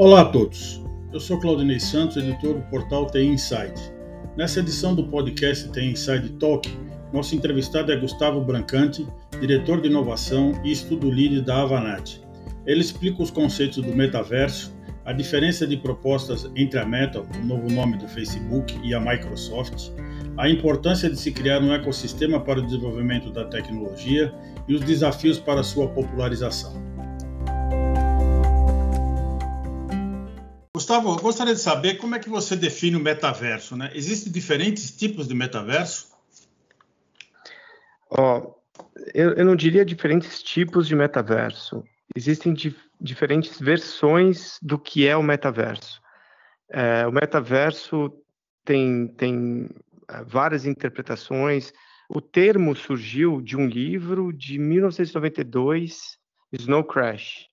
Olá 0.00 0.22
a 0.22 0.24
todos, 0.24 0.82
eu 1.12 1.20
sou 1.20 1.38
Claudinei 1.38 1.78
Santos, 1.78 2.16
editor 2.16 2.54
do 2.54 2.62
portal 2.70 3.06
TI 3.08 3.26
Inside. 3.26 3.74
Nessa 4.34 4.60
edição 4.60 4.94
do 4.94 5.04
podcast 5.04 5.70
TI 5.72 5.90
Inside 5.90 6.30
Talk, 6.38 6.66
nosso 7.12 7.36
entrevistado 7.36 7.92
é 7.92 7.96
Gustavo 7.96 8.40
Brancante, 8.40 9.06
diretor 9.38 9.78
de 9.78 9.88
inovação 9.88 10.58
e 10.64 10.72
estudo 10.72 11.10
lead 11.10 11.42
da 11.42 11.60
Avanat. 11.60 12.18
Ele 12.64 12.80
explica 12.80 13.22
os 13.22 13.30
conceitos 13.30 13.84
do 13.84 13.94
metaverso, 13.94 14.74
a 15.04 15.12
diferença 15.12 15.66
de 15.66 15.76
propostas 15.76 16.50
entre 16.56 16.78
a 16.78 16.86
Meta, 16.86 17.20
o 17.20 17.44
novo 17.44 17.70
nome 17.70 17.98
do 17.98 18.08
Facebook, 18.08 18.80
e 18.82 18.94
a 18.94 19.00
Microsoft, 19.00 19.90
a 20.38 20.48
importância 20.48 21.10
de 21.10 21.16
se 21.18 21.30
criar 21.30 21.60
um 21.60 21.74
ecossistema 21.74 22.40
para 22.40 22.60
o 22.60 22.64
desenvolvimento 22.64 23.30
da 23.30 23.44
tecnologia 23.44 24.32
e 24.66 24.74
os 24.74 24.80
desafios 24.80 25.38
para 25.38 25.62
sua 25.62 25.88
popularização. 25.88 26.89
Gustavo, 30.90 31.12
eu 31.12 31.22
gostaria 31.22 31.54
de 31.54 31.60
saber 31.60 31.98
como 31.98 32.16
é 32.16 32.18
que 32.18 32.28
você 32.28 32.56
define 32.56 32.96
o 32.96 33.00
metaverso, 33.00 33.76
né? 33.76 33.92
Existem 33.94 34.32
diferentes 34.32 34.90
tipos 34.90 35.28
de 35.28 35.36
metaverso? 35.36 36.08
Oh, 38.10 38.56
eu, 39.14 39.34
eu, 39.34 39.44
não 39.44 39.54
diria 39.54 39.84
diferentes 39.84 40.42
tipos 40.42 40.88
de 40.88 40.96
metaverso. 40.96 41.84
Existem 42.16 42.52
di 42.52 42.74
diferentes 43.00 43.60
versões 43.60 44.58
do 44.60 44.80
que 44.80 45.06
é 45.06 45.16
o 45.16 45.22
metaverso. 45.22 46.02
É, 46.68 47.06
o 47.06 47.12
metaverso 47.12 48.12
tem, 48.64 49.06
tem 49.06 49.70
é, 50.08 50.24
várias 50.24 50.66
interpretações. 50.66 51.72
O 52.08 52.20
termo 52.20 52.74
surgiu 52.74 53.40
de 53.40 53.56
um 53.56 53.68
livro 53.68 54.32
de 54.32 54.58
1992, 54.58 56.18
Snow 56.52 56.82
Crash, 56.82 57.48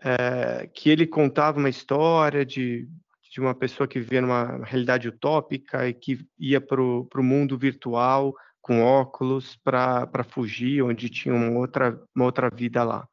é, 0.00 0.68
que 0.72 0.90
ele 0.90 1.06
contava 1.06 1.58
uma 1.58 1.68
história 1.68 2.44
de, 2.44 2.88
de 3.32 3.40
uma 3.40 3.54
pessoa 3.54 3.88
que 3.88 4.00
vivia 4.00 4.20
numa 4.20 4.64
realidade 4.64 5.08
utópica 5.08 5.88
e 5.88 5.94
que 5.94 6.26
ia 6.38 6.60
para 6.60 6.80
o 6.80 7.08
mundo 7.16 7.58
virtual 7.58 8.34
com 8.60 8.82
óculos 8.82 9.56
para 9.56 10.24
fugir, 10.28 10.82
onde 10.82 11.08
tinha 11.08 11.34
uma 11.34 11.58
outra, 11.58 12.00
uma 12.14 12.24
outra 12.24 12.50
vida 12.50 12.84
lá. 12.84 13.08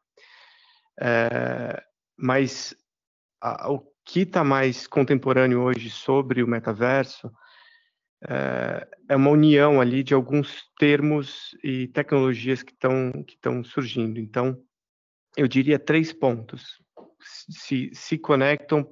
É, 1.00 1.82
mas 2.18 2.76
a, 3.42 3.72
o 3.72 3.82
que 4.04 4.22
está 4.22 4.44
mais 4.44 4.86
contemporâneo 4.86 5.62
hoje 5.62 5.90
sobre 5.90 6.44
o 6.44 6.48
metaverso 6.48 7.32
é, 8.28 8.88
é 9.10 9.16
uma 9.16 9.30
união 9.30 9.82
ali 9.82 10.04
de 10.04 10.14
alguns 10.14 10.64
termos 10.78 11.56
e 11.64 11.88
tecnologias 11.88 12.64
que 12.64 12.72
estão 12.72 13.12
que 13.24 13.38
surgindo. 13.64 14.20
Então, 14.20 14.58
eu 15.38 15.48
diria 15.48 15.78
três 15.78 16.14
pontos 16.14 16.82
se, 17.20 17.90
se 17.94 18.18
conectam 18.18 18.88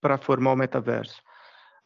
para 0.00 0.18
formar 0.18 0.52
o 0.52 0.56
metaverso. 0.56 1.22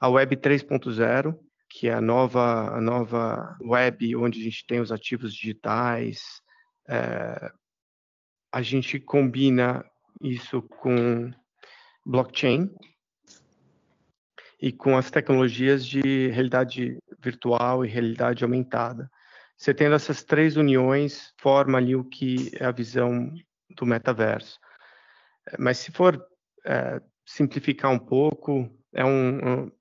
A 0.00 0.08
Web 0.08 0.36
3.0, 0.36 1.38
que 1.68 1.88
é 1.88 1.94
a 1.94 2.00
nova, 2.00 2.76
a 2.76 2.80
nova 2.80 3.56
web 3.60 4.16
onde 4.16 4.40
a 4.40 4.44
gente 4.44 4.66
tem 4.66 4.80
os 4.80 4.92
ativos 4.92 5.34
digitais, 5.34 6.40
é, 6.88 7.52
a 8.52 8.62
gente 8.62 8.98
combina 8.98 9.84
isso 10.22 10.62
com 10.62 11.30
blockchain 12.04 12.70
e 14.60 14.72
com 14.72 14.96
as 14.96 15.10
tecnologias 15.10 15.86
de 15.86 16.28
realidade 16.28 16.98
virtual 17.20 17.84
e 17.84 17.88
realidade 17.88 18.42
aumentada. 18.42 19.10
Você 19.56 19.74
tendo 19.74 19.94
essas 19.94 20.22
três 20.22 20.56
uniões, 20.56 21.32
forma 21.38 21.78
ali 21.78 21.94
o 21.94 22.04
que 22.04 22.50
é 22.58 22.64
a 22.64 22.72
visão 22.72 23.32
do 23.70 23.86
metaverso. 23.86 24.58
Mas 25.58 25.78
se 25.78 25.92
for 25.92 26.22
é, 26.66 27.00
simplificar 27.24 27.90
um 27.90 27.98
pouco, 27.98 28.68
é 28.92 29.04
um, 29.04 29.38
um, 29.38 29.72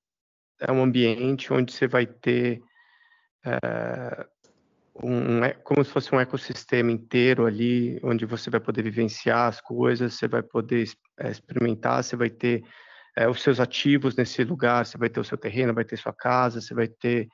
é 0.59 0.71
um 0.71 0.83
ambiente 0.83 1.51
onde 1.51 1.73
você 1.73 1.87
vai 1.87 2.05
ter 2.05 2.61
é, 3.45 4.27
um, 5.03 5.41
como 5.63 5.83
se 5.83 5.91
fosse 5.91 6.13
um 6.13 6.19
ecossistema 6.19 6.91
inteiro 6.91 7.45
ali, 7.45 7.99
onde 8.03 8.25
você 8.25 8.49
vai 8.49 8.59
poder 8.59 8.83
vivenciar 8.83 9.47
as 9.47 9.61
coisas, 9.61 10.15
você 10.15 10.27
vai 10.27 10.41
poder 10.41 10.89
é, 11.19 11.29
experimentar, 11.29 12.03
você 12.03 12.15
vai 12.15 12.29
ter 12.29 12.63
é, 13.15 13.27
os 13.27 13.41
seus 13.41 13.59
ativos 13.59 14.15
nesse 14.15 14.43
lugar, 14.43 14.85
você 14.85 14.97
vai 14.97 15.09
ter 15.09 15.19
o 15.19 15.23
seu 15.23 15.37
terreno, 15.37 15.73
vai 15.73 15.85
ter 15.85 15.97
sua 15.97 16.13
casa, 16.13 16.61
você 16.61 16.73
vai 16.73 16.87
ter, 16.87 17.27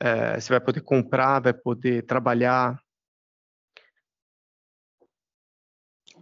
é, 0.00 0.40
você 0.40 0.52
vai 0.52 0.60
poder 0.60 0.80
comprar, 0.80 1.40
vai 1.40 1.52
poder 1.52 2.02
trabalhar, 2.02 2.78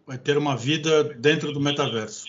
vai 0.06 0.18
ter 0.18 0.36
uma 0.36 0.56
vida 0.56 1.04
dentro 1.14 1.52
do 1.52 1.60
metaverso. 1.60 2.24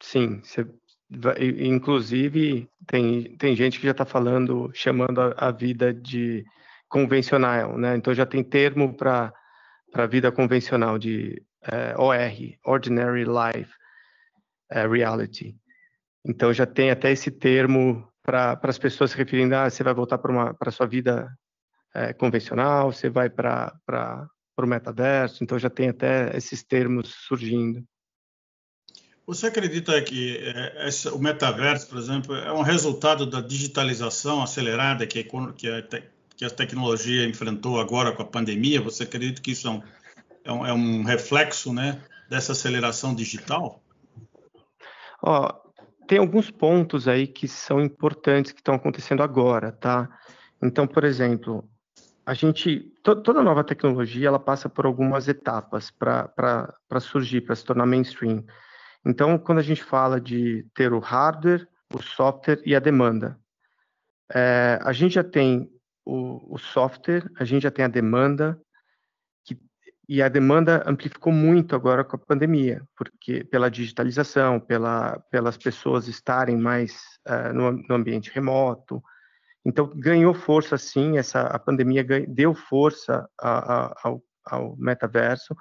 Sim, 0.00 0.40
você 0.42 0.66
vai, 1.10 1.36
inclusive 1.42 2.68
tem, 2.86 3.36
tem 3.36 3.56
gente 3.56 3.78
que 3.78 3.86
já 3.86 3.92
está 3.92 4.04
falando, 4.04 4.70
chamando 4.74 5.20
a, 5.20 5.34
a, 5.36 5.50
vida 5.50 5.92
de 5.92 6.44
convencional, 6.88 7.76
né? 7.78 7.96
Então 7.96 8.14
já 8.14 8.26
tem 8.26 8.42
termo 8.42 8.94
para 8.94 9.32
para 9.92 10.06
vida 10.06 10.30
convencional 10.30 11.00
de 11.00 11.42
é, 11.62 11.94
OR, 11.98 12.14
Ordinary 12.64 13.24
Life 13.24 13.72
é, 14.70 14.86
Reality. 14.86 15.56
Então 16.24 16.52
já 16.52 16.64
tem 16.64 16.92
até 16.92 17.10
esse 17.10 17.30
termo 17.30 18.08
para 18.22 18.58
as 18.62 18.78
pessoas 18.78 19.10
se 19.10 19.16
referindo, 19.16 19.56
ah, 19.56 19.68
você 19.68 19.82
vai 19.82 19.92
voltar 19.92 20.18
para 20.18 20.54
para 20.54 20.70
sua 20.70 20.86
vida 20.86 21.28
é, 21.94 22.12
convencional, 22.12 22.92
você 22.92 23.10
vai 23.10 23.28
para 23.28 23.74
para 24.60 24.66
o 24.66 24.68
metaverso, 24.68 25.42
então 25.42 25.58
já 25.58 25.70
tem 25.70 25.88
até 25.88 26.36
esses 26.36 26.62
termos 26.62 27.14
surgindo. 27.26 27.82
Você 29.26 29.46
acredita 29.46 30.00
que 30.02 30.38
essa, 30.76 31.14
o 31.14 31.18
metaverso, 31.18 31.88
por 31.88 31.98
exemplo, 31.98 32.34
é 32.34 32.52
um 32.52 32.62
resultado 32.62 33.24
da 33.24 33.40
digitalização 33.40 34.42
acelerada 34.42 35.06
que, 35.06 35.24
que, 35.56 35.68
a, 35.68 35.82
que 36.36 36.44
a 36.44 36.50
tecnologia 36.50 37.26
enfrentou 37.26 37.80
agora 37.80 38.12
com 38.12 38.22
a 38.22 38.26
pandemia? 38.26 38.80
Você 38.82 39.04
acredita 39.04 39.40
que 39.40 39.52
isso 39.52 39.68
é 39.68 39.70
um, 39.70 39.82
é 40.44 40.52
um, 40.52 40.66
é 40.66 40.72
um 40.72 41.04
reflexo 41.04 41.72
né, 41.72 42.02
dessa 42.28 42.52
aceleração 42.52 43.14
digital? 43.14 43.82
Ó, 45.22 45.52
tem 46.08 46.18
alguns 46.18 46.50
pontos 46.50 47.06
aí 47.06 47.26
que 47.26 47.46
são 47.46 47.80
importantes 47.80 48.52
que 48.52 48.60
estão 48.60 48.74
acontecendo 48.74 49.22
agora, 49.22 49.70
tá? 49.70 50.08
Então, 50.60 50.86
por 50.86 51.04
exemplo, 51.04 51.66
a 52.30 52.34
gente 52.34 52.78
to, 53.02 53.16
toda 53.16 53.42
nova 53.42 53.64
tecnologia 53.64 54.28
ela 54.28 54.38
passa 54.38 54.68
por 54.68 54.86
algumas 54.86 55.26
etapas 55.26 55.90
para 55.90 57.00
surgir, 57.00 57.40
para 57.40 57.56
se 57.56 57.64
tornar 57.64 57.86
mainstream. 57.86 58.44
Então, 59.04 59.36
quando 59.36 59.58
a 59.58 59.62
gente 59.62 59.82
fala 59.82 60.20
de 60.20 60.64
ter 60.72 60.92
o 60.92 61.00
hardware, 61.00 61.66
o 61.92 62.00
software 62.00 62.62
e 62.64 62.76
a 62.76 62.78
demanda, 62.78 63.36
é, 64.32 64.78
a 64.80 64.92
gente 64.92 65.14
já 65.14 65.24
tem 65.24 65.68
o, 66.06 66.54
o, 66.54 66.56
software, 66.56 67.28
a 67.36 67.44
gente 67.44 67.64
já 67.64 67.70
tem 67.72 67.84
a 67.84 67.88
demanda, 67.88 68.56
que, 69.44 69.58
e 70.08 70.22
a 70.22 70.28
demanda 70.28 70.84
amplificou 70.86 71.32
muito 71.32 71.74
agora 71.74 72.04
com 72.04 72.14
a 72.14 72.20
pandemia, 72.20 72.80
porque 72.96 73.42
pela 73.42 73.68
digitalização, 73.68 74.60
pela, 74.60 75.18
pelas 75.32 75.56
pessoas 75.56 76.06
estarem 76.06 76.56
mais 76.56 77.02
uh, 77.28 77.52
no, 77.52 77.72
no 77.72 77.94
ambiente 77.96 78.30
remoto, 78.30 79.02
então, 79.64 79.92
ganhou 79.94 80.32
força, 80.32 80.78
sim, 80.78 81.18
essa, 81.18 81.42
a 81.42 81.58
pandemia 81.58 82.04
deu 82.26 82.54
força 82.54 83.28
a, 83.38 83.74
a, 83.74 83.94
ao, 84.04 84.22
ao, 84.44 84.76
metaverso, 84.76 85.54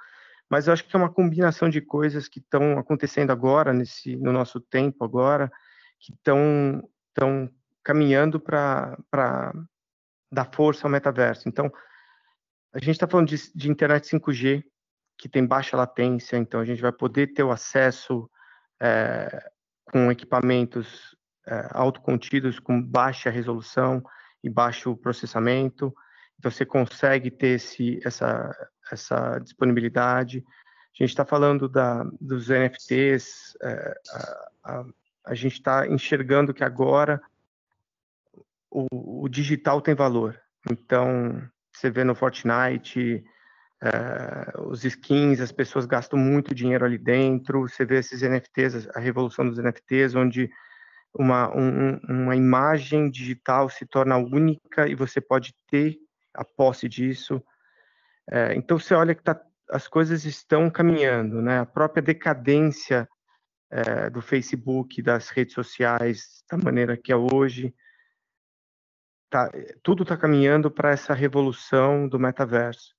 mas 0.50 0.68
eu 0.68 0.74
acho 0.74 0.86
que 0.86 0.96
é 0.96 1.00
uma 1.00 1.12
combinação 1.12 1.70
de 1.70 1.82
coisas 1.82 2.28
que 2.28 2.40
estão 2.40 2.80
acontecendo 2.80 3.32
agora, 3.32 3.74
nesse, 3.74 4.16
no 4.16 4.32
nosso 4.32 4.60
tempo 4.60 5.04
agora, 5.04 5.52
que 6.00 6.14
estão 6.14 6.82
caminhando 7.84 8.40
para 8.40 9.54
dar 10.32 10.50
força 10.54 10.88
ao 10.88 10.92
metaverso. 10.92 11.50
Então, 11.50 11.72
a 12.74 12.80
gente 12.80 12.92
está 12.92 13.08
falando 13.08 13.28
de, 13.28 13.52
de 13.54 13.70
internet 13.70 14.06
5G, 14.06 14.64
que 15.18 15.28
tem 15.28 15.46
baixa 15.46 15.76
latência, 15.76 16.38
então 16.38 16.62
a 16.62 16.66
gente 16.66 16.82
vai 16.82 16.92
poder 16.92 17.34
ter 17.34 17.44
o 17.44 17.52
acesso 17.52 18.30
é, 18.82 19.52
com 19.92 20.10
equipamentos 20.10 21.16
é, 21.50 21.68
autocontidos 21.72 22.60
com 22.60 22.80
baixa 22.80 23.32
resolução 23.32 24.04
e 24.44 24.50
baixo 24.50 24.96
processamento. 24.96 25.94
Então, 26.38 26.52
você 26.52 26.66
consegue 26.66 27.32
ter 27.32 27.56
esse, 27.56 28.00
essa, 28.06 28.56
essa 28.92 29.40
disponibilidade. 29.40 30.46
A 30.48 31.04
gente 31.04 31.10
está 31.10 31.26
falando 31.26 31.68
da, 31.68 32.04
dos 32.22 32.50
NFTs, 32.50 33.58
é, 33.64 34.00
a, 34.12 34.46
a, 34.64 34.86
a, 35.26 35.36
gente 35.36 35.54
está 35.54 35.88
enxergando 35.88 36.54
que 36.54 36.64
agora 36.64 37.20
o, 38.70 39.24
o, 39.24 39.30
digital 39.30 39.82
tem 39.82 39.96
valor. 39.96 40.40
Então, 40.70 41.42
você 41.74 41.90
vê 41.90 42.04
no 42.04 42.14
Fortnite, 42.14 43.24
é, 43.82 44.60
os 44.60 44.86
skins, 44.86 45.40
as 45.40 45.52
pessoas 45.52 45.86
gastam 45.86 46.20
muito 46.20 46.54
dinheiro 46.54 46.86
ali 46.86 46.98
dentro. 46.98 47.68
Você 47.68 47.86
vê 47.86 47.98
esses 47.98 48.22
NFTs, 48.22 48.88
a 48.94 49.00
revolução 49.00 49.50
dos 49.50 49.58
NFTs, 49.58 50.16
onde 50.16 50.50
uma, 51.14 51.50
um, 51.56 51.98
uma 52.08 52.36
imagem 52.36 53.10
digital 53.10 53.70
se 53.70 53.86
torna 53.86 54.18
única 54.18 54.88
e 54.88 54.96
você 54.96 55.20
pode 55.20 55.54
ter 55.68 55.98
a 56.34 56.44
posse 56.44 56.88
disso. 56.88 57.44
É, 58.30 58.54
então 58.56 58.78
você 58.80 58.94
olha 58.94 59.16
que 59.16 59.24
tá, 59.24 59.40
as 59.70 59.88
coisas 59.88 60.26
estão 60.26 60.70
caminhando, 60.70 61.42
né? 61.42 61.60
A 61.60 61.66
própria 61.66 62.02
decadência 62.02 63.08
é, 63.72 64.10
do 64.10 64.22
Facebook, 64.22 65.02
das 65.02 65.30
redes 65.30 65.54
sociais, 65.54 66.44
da 66.50 66.58
maneira 66.58 66.98
que 66.98 67.12
é 67.12 67.16
hoje. 67.16 67.74
Tá, 69.30 69.52
tudo 69.84 70.04
está 70.04 70.18
caminhando 70.18 70.72
para 70.72 70.92
essa 70.92 71.14
revolução 71.14 72.08
do 72.08 72.20
metaverso. 72.20 72.99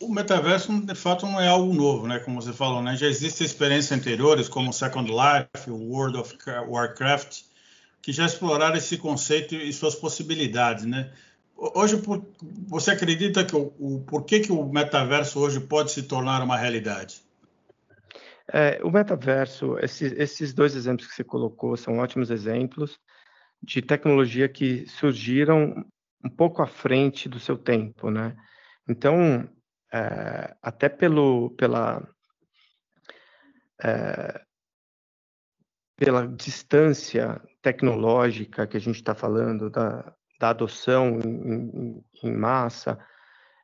O 0.00 0.12
metaverso, 0.12 0.72
de 0.80 0.94
fato, 0.94 1.26
não 1.26 1.40
é 1.40 1.48
algo 1.48 1.72
novo, 1.72 2.06
né? 2.06 2.18
Como 2.18 2.40
você 2.40 2.52
falou, 2.52 2.82
né? 2.82 2.96
Já 2.96 3.06
existem 3.06 3.46
experiências 3.46 3.98
anteriores, 3.98 4.48
como 4.48 4.72
Second 4.72 5.10
Life, 5.10 5.70
World 5.70 6.18
of 6.18 6.36
Warcraft, 6.68 7.42
que 8.00 8.12
já 8.12 8.26
exploraram 8.26 8.76
esse 8.76 8.96
conceito 8.96 9.54
e 9.54 9.72
suas 9.72 9.94
possibilidades, 9.94 10.84
né? 10.84 11.12
Hoje, 11.56 12.00
você 12.66 12.90
acredita 12.90 13.44
que 13.44 13.54
o, 13.54 13.72
o 13.78 14.00
por 14.00 14.24
que, 14.24 14.40
que 14.40 14.52
o 14.52 14.64
metaverso 14.64 15.38
hoje 15.38 15.60
pode 15.60 15.92
se 15.92 16.02
tornar 16.02 16.42
uma 16.42 16.56
realidade? 16.56 17.22
É, 18.52 18.80
o 18.82 18.90
metaverso, 18.90 19.78
esses, 19.78 20.12
esses 20.12 20.52
dois 20.52 20.74
exemplos 20.74 21.06
que 21.08 21.14
você 21.14 21.24
colocou 21.24 21.76
são 21.76 21.98
ótimos 21.98 22.30
exemplos 22.30 22.98
de 23.62 23.80
tecnologia 23.80 24.48
que 24.48 24.86
surgiram 24.86 25.84
um 26.22 26.28
pouco 26.28 26.62
à 26.62 26.66
frente 26.66 27.28
do 27.28 27.38
seu 27.38 27.56
tempo, 27.56 28.10
né? 28.10 28.36
Então, 28.88 29.48
é, 29.94 30.56
até 30.60 30.88
pelo, 30.88 31.50
pela, 31.50 32.02
é, 33.80 34.40
pela 35.96 36.26
distância 36.26 37.40
tecnológica 37.62 38.66
que 38.66 38.76
a 38.76 38.80
gente 38.80 38.96
está 38.96 39.14
falando, 39.14 39.70
da, 39.70 40.12
da 40.40 40.48
adoção 40.48 41.20
em, 41.24 42.04
em, 42.24 42.32
massa, 42.32 42.98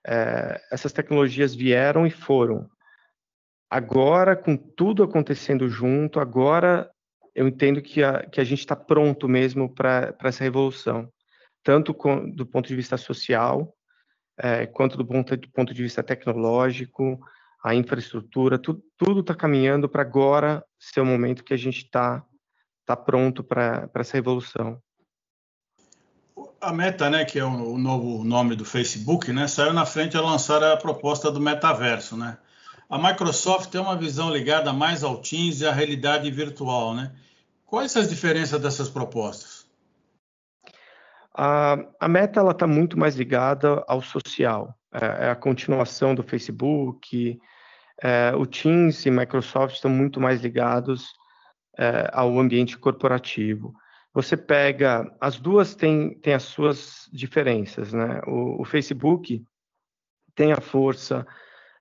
é, 0.07 0.61
essas 0.71 0.93
tecnologias 0.93 1.53
vieram 1.53 2.07
e 2.07 2.11
foram. 2.11 2.71
Agora, 3.69 4.37
com 4.37 4.57
tudo 4.57 5.03
acontecendo 5.03 5.69
junto, 5.69 6.21
agora 6.21 6.89
eu 7.35 7.49
entendo 7.49 7.83
que 7.83 8.05
a, 8.05 8.25
que 8.25 8.41
a 8.41 8.45
gente 8.45 8.61
está 8.61 8.77
pronto 8.77 9.29
mesmo 9.29 9.75
para 9.75 10.15
essa 10.23 10.45
revolução, 10.45 11.13
tanto 11.65 11.93
com, 11.93 12.31
do 12.31 12.47
ponto 12.47 12.69
de 12.69 12.77
vista 12.77 12.97
social, 12.97 13.77
é, 14.43 14.67
quanto 14.67 14.97
do 14.97 15.05
ponto, 15.05 15.37
do 15.37 15.51
ponto 15.51 15.75
de 15.75 15.83
vista 15.83 16.03
tecnológico, 16.03 17.21
a 17.63 17.75
infraestrutura, 17.75 18.59
tu, 18.59 18.83
tudo 18.97 19.21
está 19.21 19.35
caminhando 19.35 19.89
para 19.89 20.03
agora 20.03 20.65
ser 20.79 21.01
o 21.01 21.07
momento 21.07 21.45
que 21.45 21.53
a 21.53 21.59
gente 21.59 21.85
está 21.85 22.25
tá 22.87 22.97
pronto 22.97 23.45
para 23.45 23.89
essa 23.95 24.17
revolução. 24.17 24.81
A 26.61 26.73
Meta, 26.73 27.11
né, 27.11 27.25
que 27.25 27.39
é 27.39 27.45
o, 27.45 27.79
novo 27.79 28.25
nome 28.25 28.57
do 28.57 28.65
Facebook, 28.65 29.33
né, 29.33 29.47
saiu 29.47 29.73
na 29.73 29.85
frente 29.85 30.17
a 30.17 30.21
lançar 30.21 30.63
a 30.63 30.77
proposta 30.77 31.31
do 31.31 31.41
metaverso, 31.41 32.17
né? 32.17 32.39
A 32.89 32.99
Microsoft 32.99 33.71
tem 33.71 33.81
uma 33.81 33.97
visão 33.97 34.31
ligada 34.31 34.73
mais 34.73 35.05
ao 35.05 35.19
Teams 35.19 35.61
e 35.61 35.67
à 35.67 35.73
realidade 35.73 36.29
virtual, 36.31 36.93
né? 36.93 37.13
Quais 37.65 37.97
as 37.97 38.09
diferenças 38.09 38.61
dessas 38.61 38.89
propostas? 38.89 39.50
A, 41.35 41.79
a 42.01 42.09
Meta 42.09 42.49
está 42.51 42.67
muito 42.67 42.99
mais 42.99 43.17
ligada 43.17 43.85
ao 43.87 44.03
social, 44.03 44.75
é, 44.93 45.27
é 45.27 45.31
a 45.31 45.37
continuação 45.37 46.15
do 46.15 46.23
Facebook, 46.23 47.39
é, 48.03 48.35
o 48.35 48.47
Teams 48.47 49.05
e 49.07 49.11
Microsoft 49.11 49.77
estão 49.77 49.91
muito 49.91 50.21
mais 50.21 50.41
ligados 50.41 51.13
é, 51.79 52.11
ao 52.13 52.39
ambiente 52.39 52.77
corporativo. 52.77 53.73
Você 54.13 54.37
pega, 54.37 55.07
as 55.21 55.39
duas 55.39 55.75
têm, 55.75 56.21
as 56.35 56.43
suas 56.43 57.09
diferenças, 57.13 57.93
né? 57.93 58.21
O, 58.27 58.63
o 58.63 58.65
Facebook 58.65 59.45
tem 60.35 60.53
a 60.53 60.61
força 60.61 61.25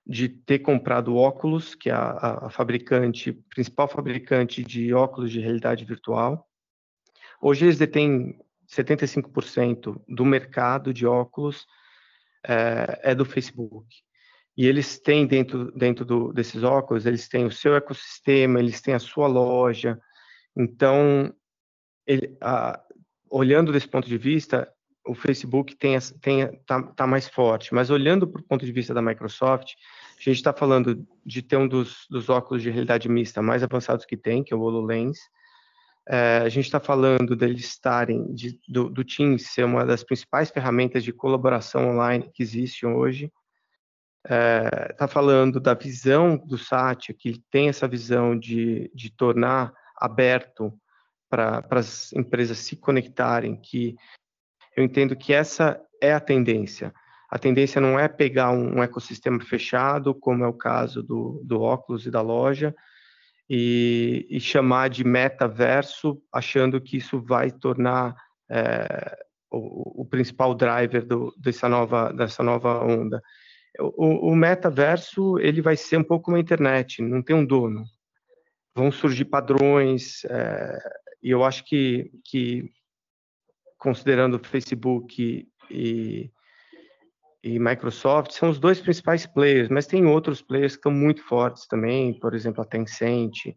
de 0.06 0.28
ter 0.28 0.60
comprado 0.60 1.16
óculos, 1.16 1.74
que 1.74 1.90
é 1.90 1.92
a, 1.92 2.46
a 2.46 2.50
fabricante, 2.50 3.32
principal 3.32 3.88
fabricante 3.88 4.62
de 4.62 4.92
óculos 4.94 5.30
de 5.30 5.40
realidade 5.40 5.84
virtual. 5.84 6.46
Hoje 7.40 7.64
eles 7.64 7.78
detêm 7.78 8.38
75% 8.70 10.00
do 10.08 10.24
mercado 10.24 10.92
de 10.94 11.06
óculos 11.06 11.66
é, 12.46 13.00
é, 13.04 13.14
do 13.14 13.24
Facebook. 13.24 13.86
E 14.56 14.66
eles 14.66 14.98
têm 14.98 15.26
dentro, 15.26 15.70
dentro 15.72 16.04
do, 16.04 16.32
desses 16.32 16.62
óculos, 16.62 17.06
eles 17.06 17.28
têm 17.28 17.44
o 17.44 17.50
seu 17.50 17.74
ecossistema, 17.74 18.58
eles 18.58 18.80
têm 18.80 18.94
a 18.94 18.98
sua 18.98 19.26
loja. 19.26 19.98
Então, 20.56 21.32
ele, 22.06 22.36
a, 22.40 22.80
olhando 23.30 23.72
desse 23.72 23.88
ponto 23.88 24.08
de 24.08 24.18
vista, 24.18 24.70
o 25.06 25.14
Facebook 25.14 25.76
tem, 25.76 25.98
tem 26.20 26.60
tá, 26.66 26.82
tá 26.82 27.06
mais 27.06 27.28
forte. 27.28 27.74
Mas 27.74 27.90
olhando 27.90 28.26
para 28.26 28.40
o 28.40 28.44
ponto 28.44 28.64
de 28.64 28.72
vista 28.72 28.92
da 28.92 29.02
Microsoft, 29.02 29.74
a 30.18 30.22
gente 30.22 30.36
está 30.36 30.52
falando 30.52 31.06
de 31.24 31.42
ter 31.42 31.56
um 31.56 31.66
dos, 31.66 32.06
dos, 32.10 32.28
óculos 32.28 32.62
de 32.62 32.70
realidade 32.70 33.08
mista 33.08 33.40
mais 33.40 33.62
avançados 33.62 34.04
que 34.04 34.16
tem, 34.16 34.44
que 34.44 34.52
é 34.52 34.56
o 34.56 34.60
HoloLens. 34.60 35.18
É, 36.08 36.38
a 36.38 36.48
gente 36.48 36.64
está 36.64 36.80
falando 36.80 37.36
deles 37.36 37.64
estarem, 37.64 38.34
de, 38.34 38.58
do, 38.68 38.88
do 38.88 39.04
Teams 39.04 39.46
ser 39.48 39.64
uma 39.64 39.84
das 39.84 40.02
principais 40.02 40.50
ferramentas 40.50 41.04
de 41.04 41.12
colaboração 41.12 41.90
online 41.90 42.30
que 42.32 42.42
existe 42.42 42.86
hoje. 42.86 43.30
Está 44.24 44.34
é, 44.34 44.92
tá 44.94 45.08
falando 45.08 45.60
da 45.60 45.72
visão 45.72 46.36
do 46.36 46.58
Satya, 46.58 47.14
que 47.18 47.42
tem 47.50 47.68
essa 47.68 47.88
visão 47.88 48.38
de, 48.38 48.90
de 48.94 49.10
tornar 49.10 49.72
aberto 49.96 50.72
para 51.28 51.64
as 51.70 52.12
empresas 52.12 52.58
se 52.58 52.76
conectarem, 52.76 53.56
que 53.56 53.94
eu 54.76 54.82
entendo 54.82 55.16
que 55.16 55.32
essa 55.32 55.80
é 56.02 56.12
a 56.12 56.20
tendência. 56.20 56.92
A 57.30 57.38
tendência 57.38 57.80
não 57.80 57.98
é 57.98 58.08
pegar 58.08 58.50
um, 58.50 58.82
ecossistema 58.82 59.40
fechado, 59.40 60.12
como 60.12 60.44
é 60.44 60.48
o 60.48 60.52
caso 60.52 61.02
do, 61.02 61.40
do 61.44 61.60
óculos 61.60 62.04
e 62.04 62.10
da 62.10 62.20
loja, 62.20 62.74
e, 63.52 64.28
e 64.30 64.38
chamar 64.38 64.88
de 64.88 65.02
metaverso, 65.02 66.22
achando 66.32 66.80
que 66.80 66.98
isso 66.98 67.20
vai 67.20 67.50
tornar 67.50 68.14
é, 68.48 69.18
o, 69.50 70.02
o, 70.02 70.04
principal 70.04 70.54
driver 70.54 71.04
do, 71.04 71.34
dessa, 71.36 71.68
nova, 71.68 72.12
dessa 72.12 72.44
nova 72.44 72.84
onda. 72.84 73.20
O, 73.80 74.30
o, 74.30 74.36
metaverso 74.36 75.36
ele 75.40 75.60
vai 75.60 75.76
ser 75.76 75.96
um 75.96 76.04
pouco 76.04 76.26
como 76.26 76.36
a 76.36 76.40
internet, 76.40 77.02
não 77.02 77.20
tem 77.20 77.34
um 77.34 77.44
dono. 77.44 77.84
Vão 78.72 78.92
surgir 78.92 79.24
padrões, 79.24 80.24
é, 80.26 80.78
e 81.20 81.30
eu 81.30 81.42
acho 81.42 81.64
que, 81.64 82.08
que 82.24 82.70
considerando 83.76 84.38
Facebook 84.38 85.48
e, 85.68 86.30
e 87.42 87.58
Microsoft 87.58 88.32
são 88.32 88.50
os 88.50 88.58
dois 88.58 88.80
principais 88.80 89.26
players, 89.26 89.68
mas 89.70 89.86
tem 89.86 90.04
outros 90.04 90.42
players 90.42 90.72
que 90.72 90.80
estão 90.80 90.92
muito 90.92 91.22
fortes 91.24 91.66
também, 91.66 92.12
por 92.18 92.34
exemplo, 92.34 92.62
a 92.62 92.66
Tencent. 92.66 93.56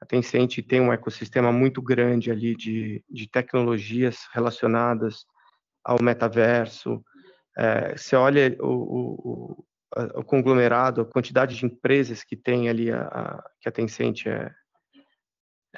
A 0.00 0.06
Tencent 0.06 0.58
tem 0.66 0.80
um 0.80 0.92
ecossistema 0.92 1.52
muito 1.52 1.80
grande 1.80 2.30
ali 2.30 2.56
de, 2.56 3.04
de 3.08 3.28
tecnologias 3.28 4.26
relacionadas 4.32 5.24
ao 5.84 6.02
metaverso. 6.02 7.04
É, 7.56 7.96
você 7.96 8.16
olha 8.16 8.56
o, 8.60 8.66
o, 8.66 9.64
o, 10.16 10.24
conglomerado, 10.24 11.02
a 11.02 11.04
quantidade 11.04 11.54
de 11.54 11.66
empresas 11.66 12.24
que 12.24 12.36
tem 12.36 12.68
ali, 12.68 12.90
a, 12.90 13.02
a 13.02 13.50
que 13.60 13.68
a 13.68 13.72
Tencent 13.72 14.26
é, 14.26 14.50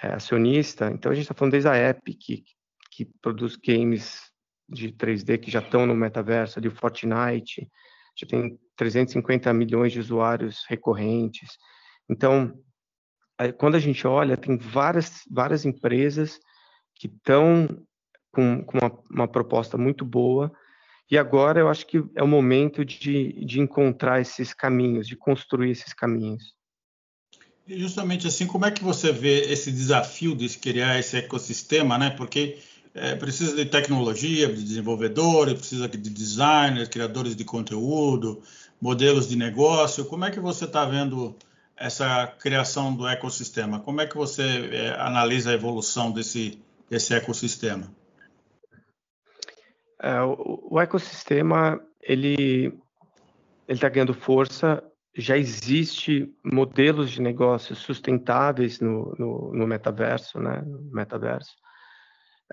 é 0.02 0.06
acionista. 0.14 0.90
Então, 0.90 1.12
a 1.12 1.14
gente 1.14 1.24
está 1.24 1.34
falando 1.34 1.52
desde 1.52 1.68
a 1.68 1.76
Epic, 1.76 2.18
que, 2.18 2.44
que 2.90 3.04
produz 3.20 3.56
games 3.56 4.31
de 4.72 4.92
3D 4.92 5.38
que 5.38 5.50
já 5.50 5.60
estão 5.60 5.86
no 5.86 5.94
metaverso, 5.94 6.58
ali 6.58 6.68
o 6.68 6.74
Fortnite, 6.74 7.68
já 8.16 8.26
tem 8.26 8.58
350 8.76 9.52
milhões 9.52 9.92
de 9.92 10.00
usuários 10.00 10.64
recorrentes. 10.68 11.50
Então, 12.08 12.52
quando 13.58 13.76
a 13.76 13.80
gente 13.80 14.06
olha, 14.06 14.36
tem 14.36 14.56
várias, 14.56 15.22
várias 15.30 15.64
empresas 15.64 16.38
que 16.94 17.06
estão 17.06 17.68
com, 18.32 18.64
com 18.64 18.78
uma, 18.78 18.98
uma, 19.10 19.28
proposta 19.28 19.76
muito 19.76 20.04
boa, 20.04 20.52
e 21.10 21.18
agora 21.18 21.60
eu 21.60 21.68
acho 21.68 21.86
que 21.86 22.02
é 22.14 22.22
o 22.22 22.28
momento 22.28 22.84
de, 22.84 23.44
de 23.44 23.60
encontrar 23.60 24.20
esses 24.20 24.54
caminhos, 24.54 25.06
de 25.06 25.16
construir 25.16 25.70
esses 25.70 25.92
caminhos. 25.92 26.54
E 27.66 27.78
justamente 27.78 28.26
assim, 28.26 28.46
como 28.46 28.66
é 28.66 28.70
que 28.70 28.82
você 28.82 29.12
vê 29.12 29.52
esse 29.52 29.70
desafio 29.70 30.34
de 30.34 30.48
criar 30.58 30.98
esse 30.98 31.16
ecossistema, 31.16 31.96
né? 31.96 32.10
Porque 32.10 32.58
é, 32.94 33.14
precisa 33.14 33.56
de 33.56 33.64
tecnologia, 33.64 34.48
de 34.48 34.62
desenvolvedores, 34.62 35.54
precisa 35.54 35.88
de 35.88 35.98
designers, 35.98 36.88
criadores 36.88 37.34
de 37.34 37.44
conteúdo, 37.44 38.42
modelos 38.80 39.28
de 39.28 39.36
negócio. 39.36 40.04
Como 40.04 40.24
é 40.24 40.30
que 40.30 40.40
você 40.40 40.64
está 40.66 40.84
vendo 40.84 41.34
essa 41.76 42.26
criação 42.26 42.94
do 42.94 43.08
ecossistema? 43.08 43.80
Como 43.80 44.00
é 44.00 44.06
que 44.06 44.16
você 44.16 44.68
é, 44.72 45.00
analisa 45.00 45.50
a 45.50 45.54
evolução 45.54 46.12
desse, 46.12 46.62
desse 46.88 47.14
ecossistema? 47.14 47.90
É, 50.00 50.20
o, 50.20 50.68
o, 50.70 50.80
ecossistema 50.80 51.80
ele 52.02 52.76
está 53.68 53.88
ganhando 53.88 54.12
força. 54.12 54.82
Já 55.14 55.36
existe 55.36 56.34
modelos 56.44 57.10
de 57.10 57.22
negócios 57.22 57.78
sustentáveis 57.78 58.80
no, 58.80 59.14
no, 59.18 59.52
no 59.54 59.66
metaverso, 59.66 60.40
né? 60.40 60.62
No 60.66 60.90
metaverso. 60.92 61.61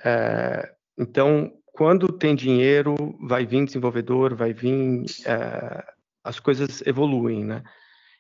É, 0.04 0.74
então, 0.98 1.52
quando 1.74 2.12
tem 2.12 2.36
dinheiro, 2.36 2.96
vai 3.28 3.46
vir 3.46 3.66
desenvolvedor, 3.66 4.36
vai 4.36 4.54
vir, 4.54 5.06
é, 5.26 5.84
as 6.24 6.40
coisas 6.40 6.82
evoluem, 6.86 7.46
né? 7.46 7.64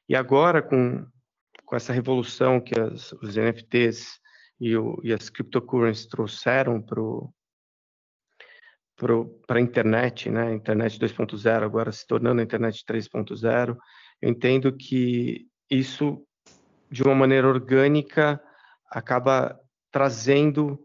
E 0.07 0.15
agora, 0.15 0.61
com, 0.61 1.05
com 1.65 1.75
essa 1.75 1.93
revolução 1.93 2.59
que 2.59 2.79
as, 2.79 3.11
os 3.13 3.35
NFTs 3.35 4.19
e, 4.59 4.75
o, 4.75 4.99
e 5.03 5.13
as 5.13 5.29
cryptocurrencies 5.29 6.07
trouxeram 6.07 6.81
para 6.81 7.01
a 9.57 9.61
internet, 9.61 10.29
né? 10.29 10.53
Internet 10.53 10.99
2.0, 10.99 11.63
agora 11.63 11.91
se 11.91 12.05
tornando 12.07 12.41
a 12.41 12.43
internet 12.43 12.83
3.0, 12.85 13.77
eu 14.21 14.29
entendo 14.29 14.75
que 14.75 15.47
isso, 15.69 16.25
de 16.89 17.03
uma 17.03 17.15
maneira 17.15 17.47
orgânica, 17.47 18.41
acaba 18.89 19.59
trazendo 19.91 20.79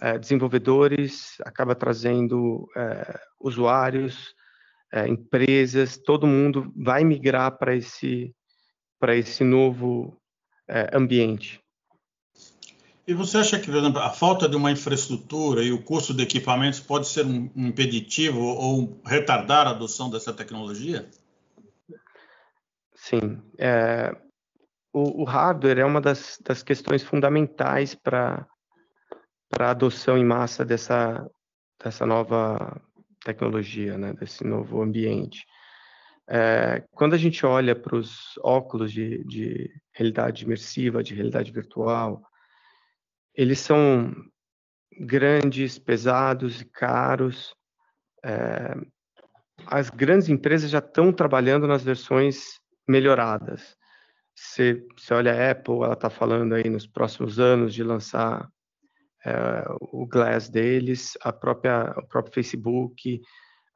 é, 0.00 0.18
desenvolvedores, 0.18 1.36
acaba 1.44 1.74
trazendo 1.74 2.68
é, 2.76 3.18
usuários, 3.40 4.34
é, 4.92 5.06
empresas, 5.06 5.96
todo 5.96 6.26
mundo 6.26 6.72
vai 6.76 7.04
migrar 7.04 7.58
para 7.58 7.74
esse, 7.74 8.34
para 8.98 9.16
esse 9.16 9.44
novo 9.44 10.16
ambiente. 10.92 11.62
E 13.06 13.14
você 13.14 13.38
acha 13.38 13.58
que, 13.58 13.70
por 13.70 13.76
exemplo, 13.78 14.00
a 14.00 14.10
falta 14.10 14.46
de 14.46 14.54
uma 14.54 14.70
infraestrutura 14.70 15.62
e 15.62 15.72
o 15.72 15.82
custo 15.82 16.12
de 16.12 16.22
equipamentos 16.22 16.78
pode 16.78 17.08
ser 17.08 17.24
um 17.24 17.50
impeditivo 17.56 18.38
ou 18.38 19.00
retardar 19.02 19.66
a 19.66 19.70
adoção 19.70 20.10
dessa 20.10 20.30
tecnologia? 20.30 21.08
Sim. 22.94 23.40
É, 23.56 24.14
o, 24.92 25.22
o, 25.22 25.24
hardware 25.24 25.78
é 25.78 25.84
uma 25.86 26.02
das, 26.02 26.38
das 26.44 26.62
questões 26.62 27.02
fundamentais 27.02 27.94
para 29.48 29.68
a 29.68 29.70
adoção 29.70 30.16
em 30.18 30.24
massa 30.24 30.64
dessa, 30.64 31.28
dessa 31.82 32.04
nova 32.04 32.80
tecnologia, 33.24 33.96
né, 33.96 34.12
desse 34.12 34.44
novo 34.44 34.82
ambiente. 34.82 35.46
É, 36.28 36.84
quando 36.92 37.14
a 37.14 37.18
gente 37.18 37.44
olha 37.46 37.74
para 37.74 37.96
os 37.96 38.38
óculos 38.42 38.92
de, 38.92 39.24
de 39.24 39.70
realidade 39.92 40.44
imersiva, 40.44 41.02
de 41.02 41.14
realidade 41.14 41.50
virtual, 41.50 42.22
eles 43.34 43.60
são 43.60 44.12
grandes, 45.00 45.78
pesados 45.78 46.60
e 46.60 46.64
caros. 46.66 47.54
É, 48.22 48.74
as 49.66 49.88
grandes 49.88 50.28
empresas 50.28 50.70
já 50.70 50.78
estão 50.80 51.12
trabalhando 51.12 51.66
nas 51.66 51.82
versões 51.82 52.60
melhoradas. 52.86 53.76
Se 54.34 54.86
você 54.96 55.14
olha 55.14 55.32
a 55.32 55.50
Apple, 55.50 55.76
ela 55.76 55.94
está 55.94 56.10
falando 56.10 56.54
aí 56.54 56.68
nos 56.68 56.86
próximos 56.86 57.40
anos 57.40 57.72
de 57.74 57.82
lançar 57.82 58.48
é, 59.24 59.64
o 59.80 60.06
Glass 60.06 60.48
deles, 60.48 61.16
a 61.22 61.32
própria, 61.32 61.94
o 61.96 62.06
próprio 62.06 62.34
Facebook, 62.34 63.20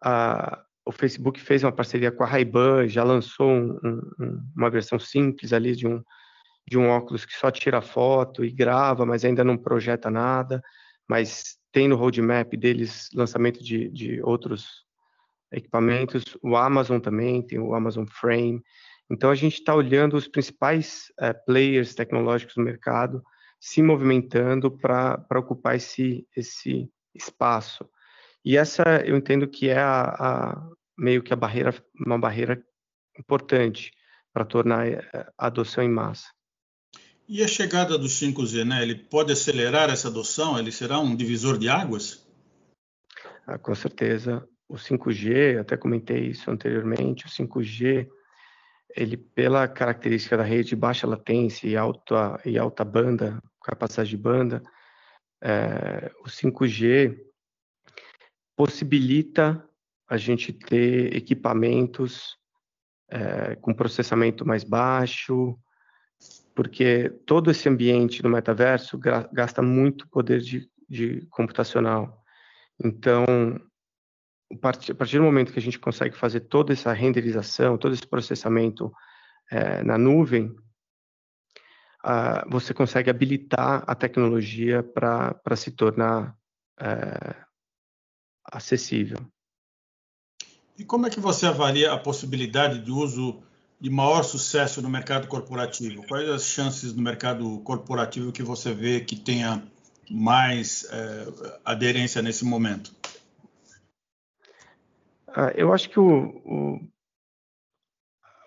a, 0.03 0.63
o 0.85 0.93
Facebook 0.93 1.41
fez 1.41 1.63
uma 1.63 1.73
parceria 1.73 2.11
com 2.11 2.25
a 2.25 2.27
Ray-Ban, 2.27 2.89
já 2.89 3.05
lançou 3.05 3.49
um, 3.49 3.79
um, 4.21 4.43
uma 4.57 4.71
versão 4.71 4.99
simples 4.99 5.53
ali 5.53 5.75
de 5.75 5.87
um, 5.87 6.03
de 6.69 6.79
um 6.79 6.89
óculos 6.89 7.25
que 7.25 7.35
só 7.35 7.51
tira 7.51 7.81
foto 7.81 8.45
e 8.45 8.51
grava, 8.51 9.07
mas 9.07 9.25
ainda 9.25 9.45
não 9.45 9.57
projeta 9.57 10.11
nada, 10.11 10.63
mas 11.09 11.57
tem 11.73 11.89
no 11.89 11.97
roadmap 11.97 12.53
deles 12.57 13.09
lançamento 13.15 13.63
de, 13.63 13.89
de 13.91 14.23
outros 14.23 14.85
equipamentos. 15.53 16.37
O 16.43 16.57
Amazon 16.57 16.99
também 16.99 17.43
tem 17.43 17.59
o 17.59 17.75
Amazon 17.75 18.05
Frame. 18.07 18.63
Então 19.11 19.31
a 19.31 19.35
gente 19.35 19.55
está 19.55 19.75
olhando 19.75 20.17
os 20.17 20.29
principais 20.29 21.13
é, 21.21 21.33
players 21.33 21.95
tecnológicos 21.95 22.55
do 22.55 22.63
mercado 22.63 23.23
se 23.63 23.81
movimentando 23.81 24.73
para 24.73 25.39
ocupar 25.39 25.77
esse, 25.77 26.27
esse 26.37 26.91
espaço. 27.15 27.89
E 28.45 28.57
essa 28.57 28.83
eu 29.07 29.17
entendo 29.17 29.47
que 29.47 29.69
é 29.69 29.79
a, 29.79 30.03
a 30.19 30.69
meio 30.99 31.23
que 31.23 31.33
a 31.33 31.37
barreira, 31.37 31.73
uma 32.05 32.19
barreira 32.19 32.61
importante 33.17 33.93
para 34.33 34.45
tornar 34.45 34.89
eh, 34.89 35.01
a 35.39 35.47
adoção 35.47 35.85
em 35.85 35.89
massa. 35.89 36.27
E 37.29 37.41
a 37.41 37.47
chegada 37.47 37.97
do 37.97 38.09
5G, 38.09 38.65
né? 38.65 38.83
Ele 38.83 38.97
pode 38.97 39.33
acelerar 39.33 39.91
essa 39.91 40.09
adoção? 40.09 40.59
Ele 40.59 40.73
será 40.73 40.99
um 40.99 41.15
divisor 41.15 41.57
de 41.57 41.69
águas? 41.69 42.27
Ah, 43.47 43.59
com 43.59 43.77
certeza. 43.77 44.45
O 44.69 44.75
5G, 44.75 45.61
até 45.61 45.77
comentei 45.77 46.27
isso 46.27 46.51
anteriormente, 46.51 47.27
o 47.27 47.29
5G, 47.29 48.09
ele 48.97 49.17
pela 49.17 49.67
característica 49.69 50.37
da 50.37 50.43
rede 50.43 50.71
de 50.71 50.77
baixa 50.77 51.07
latência 51.07 51.67
e 51.67 51.77
alta, 51.77 52.41
e 52.45 52.59
alta 52.59 52.85
banda, 52.85 53.43
capacidade 53.63 54.11
de 54.11 54.17
banda, 54.17 54.63
é, 55.43 56.11
o 56.21 56.29
5G 56.29 57.19
possibilita 58.57 59.67
a 60.09 60.17
gente 60.17 60.53
ter 60.53 61.17
equipamentos 61.17 62.37
é, 63.11 63.57
com 63.57 63.75
processamento 63.75 64.47
mais 64.47 64.63
baixo, 64.63 65.59
porque 66.55 67.11
todo 67.27 67.51
esse 67.51 67.69
ambiente 67.69 68.23
do 68.23 68.29
metaverso 68.29 68.99
gasta 69.33 69.63
muito 69.63 70.09
poder 70.09 70.41
de, 70.41 70.69
de 70.89 71.27
computacional. 71.31 72.23
Então, 72.83 73.25
a 74.53 74.59
partir, 74.59 75.19
do 75.19 75.23
momento 75.23 75.53
que 75.53 75.59
a 75.59 75.63
gente 75.63 75.79
consegue 75.79 76.17
fazer 76.17 76.41
toda 76.41 76.73
essa 76.73 76.93
renderização, 76.93 77.79
todo 77.79 77.95
esse 77.95 78.07
processamento 78.07 78.93
é, 79.51 79.83
na 79.83 79.97
nuvem, 79.97 80.55
uh, 82.05 82.49
você 82.49 82.75
consegue 82.75 83.11
habilitar 83.11 83.85
a 83.87 83.95
tecnologia 83.95 84.83
para 84.83 85.57
se 85.57 85.71
tornar 85.71 86.37
é, 86.81 87.37
acessível. 88.45 89.19
E 90.79 90.85
como 90.85 91.07
é 91.07 91.11
que 91.11 91.21
você 91.21 91.47
avalia 91.47 91.93
a 91.93 91.99
possibilidade 91.99 92.81
de 92.81 92.91
uso 92.91 93.43
de 93.81 93.91
maior 93.91 94.23
sucesso 94.23 94.81
no 94.81 94.89
mercado 94.89 95.29
corporativo? 95.29 96.07
Quais 96.07 96.29
as 96.29 96.45
chances 96.45 96.93
no 96.93 97.03
mercado 97.03 97.61
corporativo 97.61 98.33
que 98.33 98.43
você 98.43 98.73
vê 98.73 99.01
que 99.01 99.17
tenha 99.17 99.63
mais 100.11 100.87
é, 100.91 101.27
aderência 101.65 102.23
nesse 102.23 102.45
momento? 102.45 102.95
Ah, 105.35 105.53
eu 105.55 105.73
acho 105.73 105.89
que 105.89 105.99
o, 105.99 106.25
o, 106.45 106.81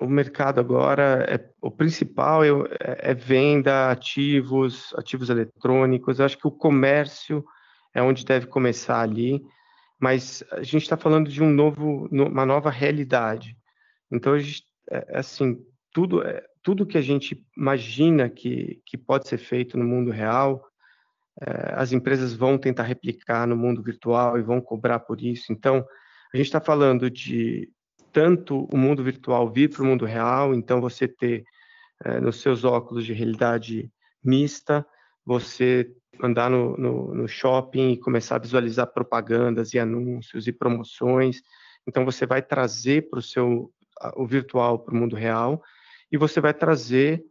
o, 0.02 0.08
mercado 0.08 0.60
agora, 0.60 1.26
é, 1.28 1.50
o 1.62 1.72
principal 1.72 2.44
é, 2.44 2.50
é, 2.80 3.14
venda, 3.14 3.92
ativos, 3.92 4.94
ativos 4.96 5.30
eletrônicos. 5.30 6.20
Eu 6.20 6.26
acho 6.26 6.38
que 6.38 6.48
o 6.48 6.52
comércio 6.52 7.44
é 7.94 8.02
onde 8.02 8.26
deve 8.26 8.48
começar 8.48 9.02
ali, 9.02 9.42
mas 10.00 10.44
a 10.52 10.62
gente 10.64 10.84
está 10.84 10.98
falando 10.98 11.30
de 11.30 11.42
um 11.42 11.50
novo, 11.50 12.08
uma 12.12 12.46
nova 12.46 12.70
realidade. 12.70 13.58
Então 14.12 14.34
a 14.34 14.40
gente 14.40 14.64
é, 14.90 15.06
é, 15.10 15.18
assim, 15.18 15.58
tudo, 15.92 16.22
é, 16.22 16.44
tudo 16.62 16.86
que 16.86 16.98
a 16.98 17.02
gente 17.02 17.44
imagina 17.58 18.30
que, 18.30 18.82
que 18.86 18.98
pode 18.98 19.28
ser 19.28 19.38
feito 19.38 19.78
no 19.78 19.86
mundo 19.86 20.12
real, 20.12 20.64
é, 21.42 21.74
as 21.76 21.92
empresas 21.92 22.34
vão 22.34 22.58
tentar 22.58 22.84
replicar 22.84 23.48
no 23.48 23.56
mundo 23.56 23.82
virtual 23.82 24.38
e 24.38 24.44
vão 24.44 24.62
cobrar 24.62 25.00
por 25.00 25.22
isso. 25.22 25.52
Então, 25.52 25.86
a 26.36 26.38
gente 26.38 26.48
está 26.48 26.60
falando 26.60 27.10
de 27.10 27.72
tanto 28.12 28.68
o 28.70 28.78
mundo 28.78 29.02
virtual 29.02 29.50
vir 29.50 29.70
para 29.70 29.82
o 29.82 29.86
mundo 29.86 30.04
real, 30.04 30.54
então 30.54 30.82
você 30.82 31.08
ter 31.08 31.46
é, 32.04 32.20
nos 32.20 32.42
seus 32.42 32.66
óculos 32.66 33.06
de 33.06 33.14
realidade 33.14 33.90
mista, 34.22 34.86
você 35.26 35.90
andar 36.22 36.50
no, 36.50 36.76
no, 36.76 37.16
no, 37.16 37.26
shopping 37.26 37.94
e 37.94 37.98
começar 37.98 38.36
a 38.36 38.40
visualizar 38.40 38.88
propagandas 38.88 39.74
e 39.74 39.80
anúncios 39.80 40.46
e 40.46 40.52
promoções. 40.52 41.42
Então, 41.88 42.04
você 42.04 42.26
vai 42.26 42.42
trazer 42.42 43.10
para 43.10 43.20
o 43.20 43.22
seu 43.22 43.72
o 44.18 44.28
virtual 44.28 44.80
para 44.80 44.94
o 44.94 44.98
mundo 44.98 45.16
real 45.16 45.64
e 46.12 46.18
você 46.18 46.42
vai 46.42 46.54
trazer 46.54 47.24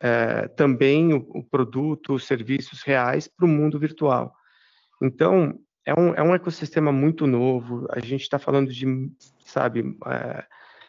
é, 0.00 0.46
também 0.46 1.12
o, 1.12 1.26
o, 1.30 1.42
produto, 1.42 2.14
os 2.14 2.28
serviços 2.28 2.82
reais 2.82 3.26
para 3.26 3.44
o 3.44 3.48
mundo 3.48 3.76
virtual. 3.76 4.32
Então, 5.02 5.58
é 5.84 5.98
um, 5.98 6.14
é 6.14 6.22
um 6.22 6.34
ecossistema 6.34 6.92
muito 6.92 7.26
novo, 7.26 7.86
a 7.90 8.00
gente 8.00 8.22
está 8.22 8.38
falando 8.38 8.72
de, 8.72 8.86
sabe, 9.44 9.96
é, 10.06 10.44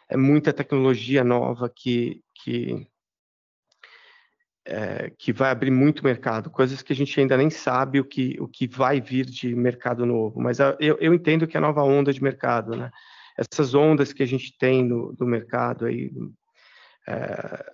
é, 0.09 0.17
muita 0.17 0.53
tecnologia 0.53 1.23
nova 1.23 1.69
que, 1.69 2.21
que, 2.35 2.87
é, 4.65 5.11
que 5.17 5.33
vai 5.33 5.49
abrir 5.49 5.71
muito 5.71 6.03
mercado, 6.03 6.49
coisas 6.49 6.81
que 6.81 6.93
a 6.93 6.95
gente 6.95 7.19
ainda 7.19 7.37
nem 7.37 7.49
sabe 7.49 7.99
o 7.99 8.05
que, 8.05 8.37
o 8.39 8.47
que 8.47 8.67
vai 8.67 9.01
vir 9.01 9.25
de 9.25 9.55
mercado 9.55 10.05
novo, 10.05 10.39
mas 10.39 10.59
eu, 10.59 10.97
eu 10.99 11.13
entendo 11.13 11.47
que 11.47 11.57
é 11.57 11.59
a 11.59 11.61
nova 11.61 11.83
onda 11.83 12.13
de 12.13 12.21
mercado, 12.21 12.75
né? 12.75 12.91
essas 13.37 13.73
ondas 13.73 14.13
que 14.13 14.23
a 14.23 14.27
gente 14.27 14.55
tem 14.57 14.83
no, 14.83 15.15
no 15.19 15.25
mercado 15.25 15.85
aí, 15.85 16.11
é, 17.07 17.65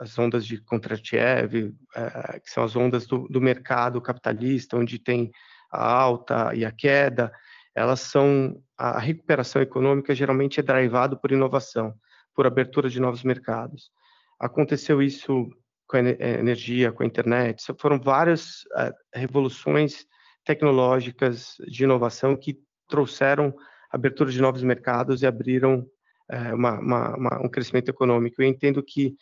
as 0.00 0.18
ondas 0.18 0.44
de 0.46 0.58
Kontratiev, 0.58 1.74
é, 1.94 2.40
que 2.40 2.50
são 2.50 2.64
as 2.64 2.76
ondas 2.76 3.06
do, 3.06 3.26
do, 3.28 3.40
mercado 3.40 4.00
capitalista, 4.00 4.76
onde 4.76 4.98
tem 4.98 5.30
a 5.70 5.92
alta 5.92 6.54
e 6.54 6.64
a 6.64 6.72
queda, 6.72 7.32
elas 7.74 8.00
são 8.00 8.60
a 8.76 8.98
recuperação 8.98 9.60
econômica 9.60 10.14
geralmente 10.14 10.60
é 10.60 10.62
drivado 10.62 11.18
por 11.18 11.32
inovação, 11.32 11.94
por 12.34 12.46
abertura 12.46 12.88
de 12.88 13.00
novos 13.00 13.22
mercados. 13.22 13.90
Aconteceu 14.38 15.02
isso 15.02 15.48
com 15.86 15.96
a 15.96 16.00
energia, 16.00 16.92
com 16.92 17.02
a 17.02 17.06
internet, 17.06 17.64
foram 17.78 17.98
várias 17.98 18.64
é, 18.76 18.92
revoluções 19.14 20.04
tecnológicas 20.44 21.56
de 21.66 21.84
inovação 21.84 22.36
que 22.36 22.58
trouxeram 22.86 23.54
abertura 23.90 24.30
de 24.30 24.40
novos 24.40 24.62
mercados 24.62 25.22
e 25.22 25.26
abriram 25.26 25.86
é, 26.30 26.54
uma, 26.54 26.78
uma, 26.78 27.16
uma, 27.16 27.46
um 27.46 27.48
crescimento 27.48 27.88
econômico. 27.88 28.40
Eu 28.40 28.46
entendo 28.46 28.82
que 28.82 29.16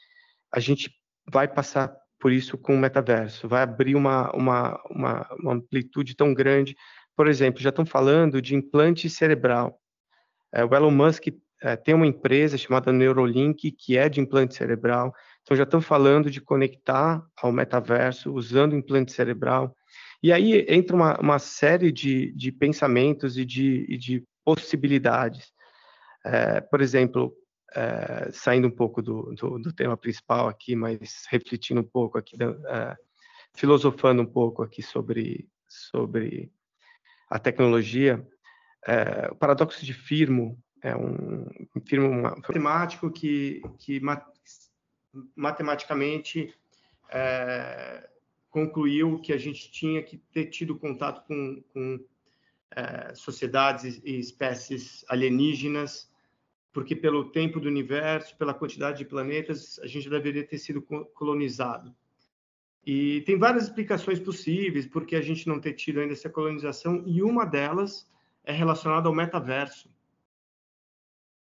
a 0.53 0.61
gente 0.61 0.91
vai 1.31 1.47
passar 1.49 1.97
por 2.19 2.33
isso 2.33 2.57
com 2.57 2.75
o 2.75 2.79
metaverso, 2.79 3.49
vai 3.49 3.63
abrir 3.63 3.95
uma, 3.95 4.31
uma, 4.35 4.81
uma, 4.91 5.29
uma 5.39 5.53
amplitude 5.55 6.15
tão 6.15 6.33
grande. 6.33 6.77
Por 7.17 7.29
exemplo, 7.29 7.61
já 7.61 7.71
estão 7.71 7.87
falando 7.87 8.41
de 8.41 8.55
implante 8.55 9.09
cerebral. 9.09 9.81
É, 10.53 10.65
o 10.65 10.75
Elon 10.75 10.91
Musk 10.91 11.29
é, 11.63 11.77
tem 11.77 11.95
uma 11.95 12.07
empresa 12.07 12.59
chamada 12.59 12.93
Neurolink, 12.93 13.71
que 13.71 13.97
é 13.97 14.09
de 14.09 14.21
implante 14.21 14.55
cerebral. 14.55 15.13
Então, 15.43 15.57
já 15.57 15.63
estão 15.63 15.81
falando 15.81 16.31
de 16.31 16.41
conectar 16.41 17.25
ao 17.41 17.53
metaverso 17.53 18.33
usando 18.33 18.77
implante 18.77 19.13
cerebral. 19.13 19.75
E 20.23 20.33
aí 20.33 20.65
entra 20.69 20.97
uma, 20.97 21.19
uma 21.21 21.39
série 21.39 21.93
de, 21.93 22.33
de 22.33 22.51
pensamentos 22.51 23.39
e 23.39 23.45
de, 23.45 23.97
de 23.99 24.25
possibilidades. 24.45 25.53
É, 26.25 26.61
por 26.61 26.81
exemplo, 26.81 27.33
é, 27.75 28.31
saindo 28.33 28.69
um 28.69 28.71
pouco 28.71 29.03
do, 29.03 29.35
do, 29.35 29.59
do, 29.59 29.73
tema 29.73 29.97
principal 29.97 30.49
aqui, 30.49 30.77
mas 30.77 31.27
refletindo 31.29 31.81
um 31.81 31.85
pouco 31.85 32.19
aqui, 32.19 32.37
é, 32.43 32.97
filosofando 33.55 34.23
um 34.23 34.27
pouco 34.27 34.63
aqui 34.63 34.83
sobre, 34.83 35.49
sobre 35.69 36.53
a 37.29 37.39
tecnologia, 37.39 38.27
é, 38.87 39.29
o 39.31 39.35
paradoxo 39.35 39.85
de 39.85 39.93
Firmo 39.93 40.59
é 40.83 40.95
um, 40.95 41.47
um 41.75 41.81
firmo 41.85 42.23
matemático 42.23 43.11
que, 43.11 43.61
que 43.79 44.01
matematicamente 45.35 46.55
é, 47.11 48.09
concluiu 48.51 49.21
que 49.21 49.33
a 49.33 49.39
gente 49.39 49.71
tinha 49.71 50.03
que 50.03 50.17
ter 50.17 50.47
tido 50.47 50.79
contato 50.79 51.27
com, 51.27 51.63
com 51.73 52.05
é, 52.71 53.15
sociedades 53.15 54.01
e 54.05 54.19
espécies 54.19 55.05
alienígenas, 55.09 56.09
porque 56.77 56.95
pelo 56.95 57.31
tempo 57.31 57.59
do 57.59 57.69
universo, 57.69 58.37
pela 58.37 58.53
quantidade 58.53 58.99
de 58.99 59.07
planetas, 59.07 59.79
a 59.79 59.87
gente 59.87 60.11
deveria 60.11 60.47
ter 60.47 60.59
sido 60.59 60.83
colonizado. 60.83 61.97
E 62.85 63.23
tem 63.23 63.39
várias 63.39 63.65
explicações 63.65 64.21
possíveis 64.21 64.85
porque 64.87 65.17
a 65.17 65.23
gente 65.23 65.49
não 65.49 65.59
ter 65.59 65.73
tido 65.73 66.01
ainda 66.01 66.13
essa 66.13 66.29
colonização, 66.29 67.03
e 67.07 67.23
uma 67.23 67.47
delas 67.47 68.07
é 68.45 68.53
relacionada 68.53 69.09
ao 69.09 69.15
metaverso. 69.15 69.91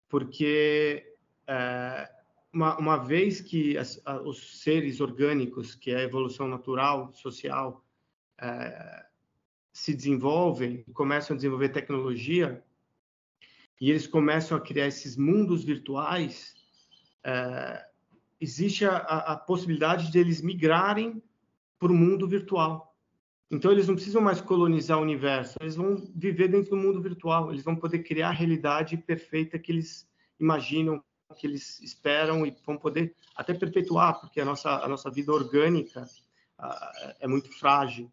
Porque 0.09 1.17
é, 1.49 2.09
uma, 2.53 2.79
uma 2.79 2.97
vez 2.97 3.41
que 3.41 3.77
as, 3.77 4.01
a, 4.05 4.23
os 4.23 4.63
seres 4.63 5.01
orgânicos, 5.01 5.75
que 5.75 5.91
é 5.91 5.97
a 5.97 6.05
evolução 6.05 6.47
natural, 6.47 7.13
social, 7.13 7.85
é, 8.41 9.05
se 9.73 9.93
desenvolvem, 9.93 10.85
começam 10.95 11.35
a 11.35 11.37
desenvolver 11.37 11.71
tecnologia, 11.71 12.63
e 13.81 13.91
eles 13.91 14.07
começam 14.07 14.57
a 14.57 14.61
criar 14.61 14.87
esses 14.87 15.17
mundos 15.17 15.65
virtuais, 15.65 16.55
é, 17.25 17.85
existe 18.41 18.85
a, 18.85 18.97
a, 18.97 19.37
possibilidade 19.37 20.11
de 20.11 20.19
eles 20.19 20.41
migrarem 20.41 21.23
para 21.79 21.93
o 21.93 21.95
mundo 21.95 22.29
virtual. 22.29 22.95
Então, 23.51 23.71
eles 23.71 23.87
não 23.87 23.95
precisam 23.95 24.23
mais 24.23 24.41
colonizar 24.41 24.99
o 24.99 25.03
universo, 25.03 25.57
eles 25.61 25.77
vão 25.77 25.97
viver 26.15 26.49
dentro 26.49 26.71
do 26.71 26.77
mundo 26.77 27.01
virtual, 27.01 27.51
eles 27.51 27.65
vão 27.65 27.77
poder 27.77 28.01
criar 28.01 28.29
a 28.29 28.33
realidade 28.33 28.97
perfeita 28.97 29.59
que 29.59 29.71
eles 29.71 30.09
imaginam 30.41 31.03
que 31.35 31.47
eles 31.47 31.81
esperam 31.81 32.47
e 32.47 32.57
vão 32.65 32.77
poder 32.77 33.15
até 33.35 33.53
perpetuar, 33.53 34.21
porque 34.21 34.41
a 34.41 34.45
nossa, 34.45 34.71
a 34.71 34.89
nossa 34.89 35.11
vida 35.11 35.33
orgânica 35.33 36.07
é 37.21 37.27
muito 37.27 37.51
frágil. 37.59 38.11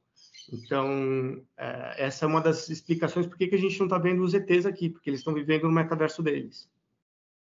Então, 0.51 1.41
é, 1.57 2.05
essa 2.05 2.25
é 2.25 2.27
uma 2.27 2.41
das 2.41 2.69
explicações 2.69 3.27
por 3.27 3.37
que 3.37 3.53
a 3.53 3.57
gente 3.57 3.77
não 3.79 3.87
está 3.87 3.97
vendo 3.97 4.23
os 4.23 4.33
ETs 4.33 4.65
aqui, 4.65 4.89
porque 4.89 5.09
eles 5.09 5.19
estão 5.19 5.33
vivendo 5.33 5.63
no 5.63 5.71
metaverso 5.71 6.23
deles. 6.23 6.69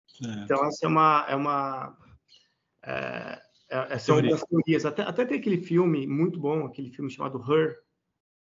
Certo. 0.08 0.39
Então, 0.43 0.65
essa 0.65 0.86
é 0.86 0.89
uma. 0.89 1.25
É 1.29 1.36
uma 1.36 1.98
é, 2.84 3.41
é 3.69 3.88
essa 3.93 4.12
é 4.12 4.15
uma 4.15 4.29
das 4.29 4.43
teorias. 4.43 4.86
Até, 4.86 5.03
até 5.03 5.25
tem 5.25 5.39
aquele 5.39 5.58
filme 5.58 6.08
muito 6.08 6.39
bom, 6.39 6.65
aquele 6.65 6.89
filme 6.89 7.12
chamado 7.12 7.39
Her, 7.39 7.78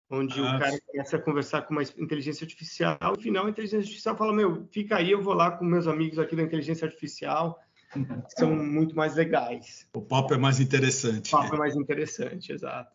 onde 0.09 0.39
ah, 0.39 0.55
o 0.55 0.59
cara 0.59 0.79
começa 0.85 1.17
a 1.17 1.21
conversar 1.21 1.61
com 1.63 1.73
uma 1.73 1.83
inteligência 1.83 2.45
artificial, 2.45 2.97
e 3.01 3.07
no 3.07 3.19
final 3.19 3.45
a 3.45 3.49
inteligência 3.49 3.85
artificial 3.85 4.17
fala, 4.17 4.33
meu, 4.33 4.67
fica 4.71 4.97
aí, 4.97 5.11
eu 5.11 5.21
vou 5.21 5.33
lá 5.33 5.51
com 5.51 5.65
meus 5.65 5.87
amigos 5.87 6.19
aqui 6.19 6.35
da 6.35 6.43
inteligência 6.43 6.85
artificial, 6.85 7.59
que 7.91 8.05
são 8.37 8.53
muito 8.55 8.95
mais 8.95 9.15
legais. 9.15 9.87
O 9.93 10.01
papo 10.01 10.33
é 10.33 10.37
mais 10.37 10.59
interessante. 10.59 11.33
O 11.33 11.37
papo 11.37 11.55
é 11.55 11.57
mais 11.57 11.75
interessante, 11.75 12.51
exato. 12.51 12.92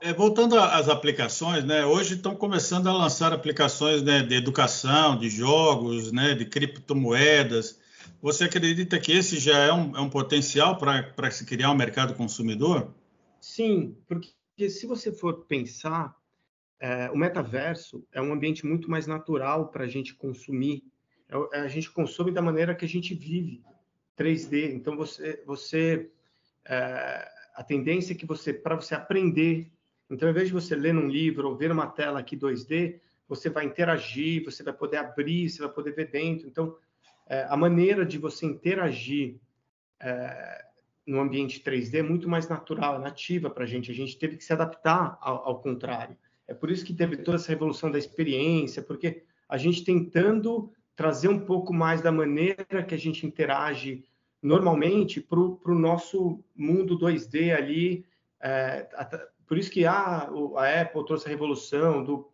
É, 0.00 0.12
voltando 0.12 0.58
às 0.58 0.88
aplicações, 0.88 1.64
né, 1.64 1.86
hoje 1.86 2.14
estão 2.14 2.34
começando 2.36 2.88
a 2.88 2.92
lançar 2.92 3.32
aplicações 3.32 4.02
né, 4.02 4.22
de 4.22 4.34
educação, 4.34 5.16
de 5.16 5.30
jogos, 5.30 6.12
né, 6.12 6.34
de 6.34 6.44
criptomoedas. 6.44 7.80
Você 8.20 8.44
acredita 8.44 8.98
que 8.98 9.12
esse 9.12 9.38
já 9.38 9.58
é 9.58 9.72
um, 9.72 9.96
é 9.96 10.00
um 10.00 10.10
potencial 10.10 10.76
para 10.76 11.30
se 11.30 11.44
criar 11.46 11.70
um 11.70 11.76
mercado 11.76 12.14
consumidor? 12.14 12.92
Sim, 13.40 13.96
porque 14.06 14.30
se 14.68 14.86
você 14.86 15.12
for 15.12 15.44
pensar, 15.46 16.14
é, 16.80 17.10
o 17.10 17.16
metaverso 17.16 18.06
é 18.12 18.20
um 18.20 18.32
ambiente 18.32 18.66
muito 18.66 18.90
mais 18.90 19.06
natural 19.06 19.68
para 19.68 19.84
a 19.84 19.88
gente 19.88 20.14
consumir. 20.14 20.82
É, 21.28 21.58
é, 21.58 21.60
a 21.60 21.68
gente 21.68 21.90
consome 21.90 22.30
da 22.30 22.42
maneira 22.42 22.74
que 22.74 22.84
a 22.84 22.88
gente 22.88 23.14
vive, 23.14 23.62
3D. 24.18 24.74
Então 24.74 24.96
você, 24.96 25.42
você 25.46 26.10
é, 26.66 27.28
a 27.54 27.62
tendência 27.62 28.12
é 28.12 28.16
que 28.16 28.26
você, 28.26 28.52
para 28.52 28.76
você 28.76 28.94
aprender, 28.94 29.70
então 30.14 30.28
ao 30.28 30.32
invés 30.32 30.48
de 30.48 30.54
você 30.54 30.74
ler 30.74 30.94
num 30.94 31.08
livro 31.08 31.48
ou 31.48 31.56
ver 31.56 31.70
uma 31.70 31.86
tela 31.86 32.20
aqui 32.20 32.36
2D, 32.36 33.00
você 33.28 33.50
vai 33.50 33.64
interagir, 33.64 34.44
você 34.44 34.62
vai 34.62 34.72
poder 34.72 34.98
abrir, 34.98 35.48
você 35.48 35.62
vai 35.62 35.70
poder 35.70 35.92
ver 35.94 36.10
dentro. 36.10 36.46
Então 36.46 36.76
é, 37.26 37.46
a 37.48 37.56
maneira 37.56 38.04
de 38.04 38.18
você 38.18 38.46
interagir 38.46 39.36
é, 40.00 40.64
no 41.06 41.20
ambiente 41.20 41.60
3D 41.60 41.94
é 41.94 42.02
muito 42.02 42.28
mais 42.28 42.48
natural, 42.48 42.98
nativa 42.98 43.50
para 43.50 43.64
a 43.64 43.66
gente. 43.66 43.90
A 43.90 43.94
gente 43.94 44.18
teve 44.18 44.36
que 44.36 44.44
se 44.44 44.52
adaptar 44.52 45.18
ao, 45.20 45.48
ao, 45.48 45.60
contrário. 45.60 46.16
É 46.46 46.54
por 46.54 46.70
isso 46.70 46.84
que 46.84 46.94
teve 46.94 47.18
toda 47.18 47.36
essa 47.36 47.48
revolução 47.48 47.90
da 47.90 47.98
experiência, 47.98 48.82
porque 48.82 49.22
a 49.48 49.56
gente 49.56 49.84
tentando 49.84 50.72
trazer 50.96 51.28
um 51.28 51.40
pouco 51.40 51.72
mais 51.72 52.00
da 52.00 52.12
maneira 52.12 52.82
que 52.86 52.94
a 52.94 52.98
gente 52.98 53.26
interage 53.26 54.04
normalmente 54.42 55.20
para 55.20 55.40
o 55.40 55.74
nosso 55.74 56.42
mundo 56.54 56.98
2D 56.98 57.54
ali. 57.54 58.06
É, 58.40 58.86
por 59.46 59.58
isso 59.58 59.70
que 59.70 59.86
ah, 59.86 60.28
a 60.56 60.80
Apple 60.82 61.04
trouxe 61.04 61.26
a 61.26 61.30
revolução 61.30 62.02
do 62.02 62.28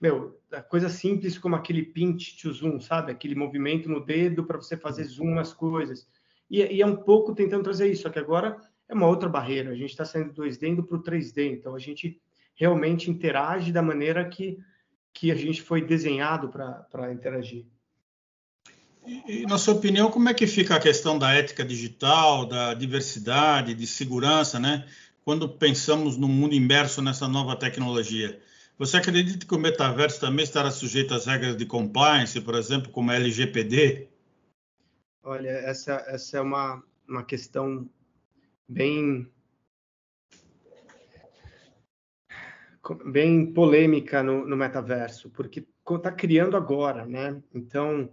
meu, 0.00 0.38
coisa 0.68 0.88
simples 0.88 1.38
como 1.38 1.56
aquele 1.56 1.82
pinch 1.82 2.36
to 2.40 2.52
zoom, 2.52 2.78
sabe? 2.80 3.10
Aquele 3.10 3.34
movimento 3.34 3.88
no 3.88 4.04
dedo 4.04 4.44
para 4.44 4.58
você 4.58 4.76
fazer 4.76 5.04
zoom 5.04 5.34
nas 5.34 5.54
coisas 5.54 6.06
e, 6.50 6.62
e, 6.62 6.82
é 6.82 6.86
um 6.86 6.96
pouco 6.96 7.34
tentando 7.34 7.64
trazer 7.64 7.90
isso, 7.90 8.02
só 8.02 8.10
que 8.10 8.18
agora 8.18 8.56
é 8.88 8.94
uma 8.94 9.06
outra 9.06 9.28
barreira. 9.28 9.70
A 9.70 9.74
gente 9.74 9.90
está 9.90 10.04
saindo 10.04 10.32
do 10.32 10.42
2D 10.42 10.68
indo 10.68 10.84
para 10.84 10.96
o 10.96 11.02
3D, 11.02 11.52
então 11.52 11.74
a 11.74 11.78
gente 11.78 12.20
realmente 12.54 13.10
interage 13.10 13.72
da 13.72 13.82
maneira 13.82 14.24
que, 14.28 14.58
que 15.12 15.30
a 15.30 15.34
gente 15.34 15.60
foi 15.60 15.82
desenhado 15.82 16.48
para 16.48 17.12
interagir. 17.12 17.66
E, 19.04 19.42
e, 19.42 19.46
na 19.46 19.58
sua 19.58 19.74
opinião, 19.74 20.10
como 20.10 20.28
é 20.28 20.34
que 20.34 20.46
fica 20.46 20.76
a 20.76 20.80
questão 20.80 21.18
da 21.18 21.32
ética 21.32 21.64
digital, 21.64 22.46
da 22.46 22.74
diversidade, 22.74 23.74
de 23.74 23.86
segurança, 23.86 24.58
né? 24.58 24.86
Quando 25.26 25.48
pensamos 25.48 26.16
no 26.16 26.28
mundo 26.28 26.54
imerso 26.54 27.02
nessa 27.02 27.26
nova 27.26 27.56
tecnologia. 27.56 28.40
Você 28.78 28.96
acredita 28.96 29.44
que 29.44 29.54
o 29.56 29.58
metaverso 29.58 30.20
também 30.20 30.44
estará 30.44 30.70
sujeito 30.70 31.12
às 31.12 31.26
regras 31.26 31.56
de 31.56 31.66
compliance, 31.66 32.40
por 32.40 32.54
exemplo, 32.54 32.92
como 32.92 33.10
a 33.10 33.16
LGPD? 33.16 34.06
Olha, 35.24 35.48
essa, 35.48 35.94
essa 36.06 36.38
é 36.38 36.40
uma, 36.40 36.80
uma 37.08 37.24
questão 37.24 37.90
bem 38.68 39.28
bem 43.04 43.52
polêmica 43.52 44.22
no, 44.22 44.46
no 44.46 44.56
metaverso, 44.56 45.28
porque 45.30 45.66
está 45.90 46.12
criando 46.12 46.56
agora, 46.56 47.04
né? 47.04 47.42
Então, 47.52 48.08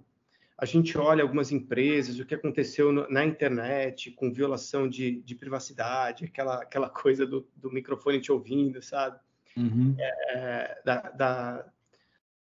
a 0.64 0.66
gente 0.66 0.98
olha 0.98 1.22
algumas 1.22 1.52
empresas, 1.52 2.18
o 2.20 2.26
que 2.26 2.34
aconteceu 2.34 2.94
na 3.10 3.26
internet 3.26 4.12
com 4.12 4.32
violação 4.32 4.88
de, 4.88 5.22
de 5.22 5.36
privacidade, 5.36 6.24
aquela, 6.24 6.62
aquela 6.62 6.88
coisa 6.90 7.26
do, 7.28 7.46
do 7.54 7.70
microfone 7.70 8.22
te 8.22 8.32
ouvindo, 8.32 8.82
sabe? 8.82 9.20
Uhum. 9.58 9.94
É, 10.00 10.82
da, 10.86 11.02
da, 11.10 11.66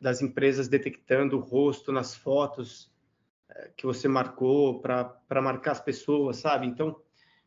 das 0.00 0.22
empresas 0.22 0.68
detectando 0.68 1.37
o 1.37 1.40
rosto 1.40 1.90
nas 1.90 2.14
fotos 2.14 2.88
que 3.77 3.85
você 3.85 4.07
marcou 4.07 4.81
para 4.81 5.42
marcar 5.42 5.72
as 5.72 5.81
pessoas, 5.81 6.37
sabe? 6.37 6.68
Então, 6.68 6.96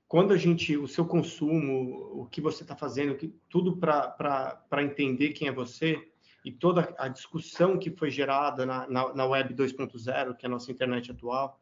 quando 0.06 0.34
a 0.34 0.38
gente, 0.38 0.76
o 0.76 0.86
seu 0.86 1.06
consumo, 1.06 2.22
o 2.22 2.26
que 2.26 2.42
você 2.42 2.64
está 2.64 2.76
fazendo, 2.76 3.16
que, 3.16 3.34
tudo 3.50 3.78
para 3.78 4.84
entender 4.84 5.30
quem 5.30 5.48
é 5.48 5.52
você 5.52 6.12
e 6.48 6.52
toda 6.52 6.94
a 6.98 7.08
discussão 7.08 7.78
que 7.78 7.92
foi 7.92 8.10
gerada 8.10 8.66
na, 8.66 8.88
na, 8.88 9.14
na 9.14 9.26
Web 9.26 9.54
2.0, 9.54 10.36
que 10.36 10.46
é 10.46 10.48
a 10.48 10.52
nossa 10.52 10.72
internet 10.72 11.12
atual, 11.12 11.60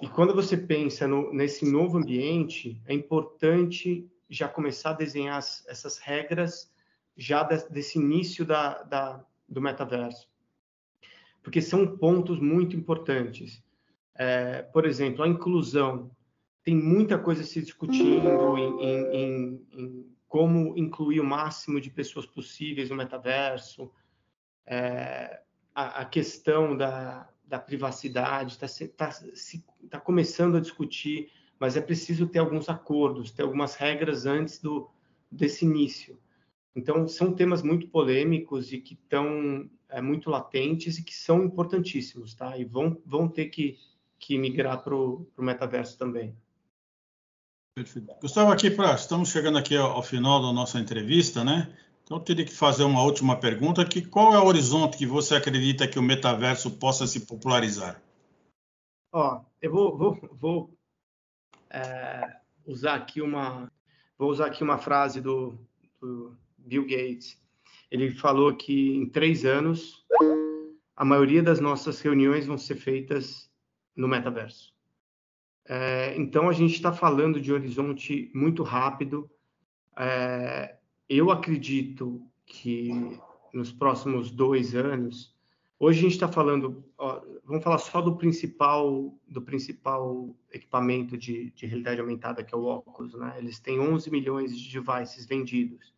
e 0.00 0.08
quando 0.08 0.34
você 0.34 0.56
pensa 0.56 1.06
no, 1.06 1.32
nesse 1.32 1.70
novo 1.70 1.98
ambiente, 1.98 2.80
é 2.86 2.94
importante 2.94 4.08
já 4.28 4.48
começar 4.48 4.90
a 4.90 4.94
desenhar 4.94 5.38
as, 5.38 5.64
essas 5.66 5.98
regras 5.98 6.72
já 7.16 7.42
de, 7.42 7.68
desse 7.68 7.98
início 7.98 8.44
da, 8.44 8.82
da, 8.82 9.24
do 9.48 9.60
metaverso 9.60 10.28
porque 11.44 11.60
são 11.60 11.86
pontos 11.86 12.40
muito 12.40 12.74
importantes. 12.74 13.62
É, 14.16 14.62
por 14.62 14.86
exemplo, 14.86 15.22
a 15.22 15.28
inclusão. 15.28 16.10
tem 16.64 16.74
muita 16.74 17.18
coisa 17.18 17.44
se 17.44 17.60
discutindo 17.60 18.56
em, 18.56 18.82
em, 18.82 19.14
em, 19.14 19.66
em, 19.72 20.13
como 20.28 20.76
incluir 20.76 21.20
o 21.20 21.24
máximo 21.24 21.80
de 21.80 21.90
pessoas 21.90 22.26
possíveis 22.26 22.90
no 22.90 22.96
metaverso. 22.96 23.90
É, 24.66 25.42
a, 25.74 26.00
a, 26.00 26.04
questão 26.04 26.76
da, 26.76 27.28
da 27.44 27.58
privacidade 27.58 28.52
está 28.52 28.66
tá, 28.96 29.16
tá 29.90 30.00
começando 30.00 30.56
a 30.56 30.60
discutir, 30.60 31.30
mas 31.58 31.76
é 31.76 31.80
preciso 31.80 32.26
ter 32.26 32.38
alguns 32.38 32.68
acordos, 32.68 33.30
ter 33.30 33.42
algumas 33.42 33.74
regras 33.74 34.26
antes 34.26 34.60
do, 34.60 34.90
desse 35.30 35.64
início. 35.64 36.18
Então, 36.74 37.06
são 37.06 37.32
temas 37.32 37.62
muito 37.62 37.88
polêmicos 37.88 38.72
e 38.72 38.80
que 38.80 38.94
estão 38.94 39.70
é, 39.88 40.00
muito 40.00 40.28
latentes 40.28 40.98
e 40.98 41.04
que 41.04 41.14
são 41.14 41.44
importantíssimos, 41.44 42.34
tá? 42.34 42.58
E 42.58 42.64
vão, 42.64 43.00
vão 43.06 43.28
ter 43.28 43.46
que, 43.46 43.78
que 44.18 44.36
migrar 44.36 44.82
para 44.82 44.94
o 44.94 45.28
metaverso 45.38 45.96
também. 45.96 46.36
Perfeito. 47.74 48.14
Gustavo, 48.20 48.52
aqui 48.52 48.68
estamos 48.68 49.30
chegando 49.30 49.58
aqui 49.58 49.76
ao, 49.76 49.92
ao, 49.92 50.02
final 50.02 50.40
da 50.40 50.52
nossa 50.52 50.78
entrevista, 50.78 51.42
né? 51.42 51.76
Então, 52.04 52.18
eu 52.18 52.22
teria 52.22 52.44
que 52.44 52.54
fazer 52.54 52.84
uma 52.84 53.02
última 53.02 53.40
pergunta, 53.40 53.84
que 53.84 54.00
qual 54.00 54.32
é 54.32 54.38
o 54.38 54.44
horizonte 54.44 54.96
que 54.96 55.06
você 55.06 55.34
acredita 55.34 55.88
que 55.88 55.98
o 55.98 56.02
metaverso 56.02 56.70
possa 56.70 57.04
se 57.06 57.26
popularizar? 57.26 58.00
Ó, 59.10 59.40
eu 59.60 59.72
vou, 59.72 59.96
vou, 59.96 60.36
vou 60.38 60.78
é, 61.70 62.36
usar 62.66 62.94
aqui 62.94 63.20
uma 63.20 63.70
vou 64.16 64.30
usar 64.30 64.46
aqui 64.46 64.62
uma 64.62 64.78
frase 64.78 65.20
do, 65.20 65.58
do 66.00 66.36
Bill 66.56 66.86
Gates. 66.86 67.42
Ele 67.90 68.12
falou 68.12 68.54
que 68.54 68.94
em 68.94 69.08
três 69.08 69.44
anos 69.44 70.04
a 70.94 71.04
maioria 71.04 71.42
das 71.42 71.58
nossas 71.58 72.00
reuniões 72.00 72.46
vão 72.46 72.56
ser 72.56 72.76
feitas 72.76 73.50
no 73.96 74.06
metaverso. 74.06 74.73
É, 75.66 76.14
então 76.16 76.48
a 76.48 76.52
gente 76.52 76.74
está 76.74 76.92
falando 76.92 77.40
de 77.40 77.52
horizonte 77.52 78.30
muito 78.34 78.62
rápido. 78.62 79.30
É, 79.96 80.76
eu 81.08 81.30
acredito 81.30 82.22
que 82.44 83.18
nos 83.52 83.72
próximos 83.72 84.30
dois 84.30 84.74
anos, 84.74 85.34
hoje 85.78 86.00
a 86.00 86.02
gente 86.02 86.12
está 86.12 86.28
falando, 86.28 86.84
ó, 86.98 87.22
vamos 87.44 87.62
falar 87.62 87.78
só 87.78 88.00
do 88.00 88.16
principal 88.16 89.16
do 89.26 89.40
principal 89.40 90.34
equipamento 90.52 91.16
de, 91.16 91.50
de 91.52 91.66
realidade 91.66 92.00
aumentada 92.00 92.42
que 92.44 92.54
é 92.54 92.58
o 92.58 92.64
óculos, 92.64 93.14
né? 93.14 93.34
Eles 93.38 93.58
têm 93.58 93.80
11 93.80 94.10
milhões 94.10 94.58
de 94.58 94.80
devices 94.80 95.24
vendidos. 95.24 95.94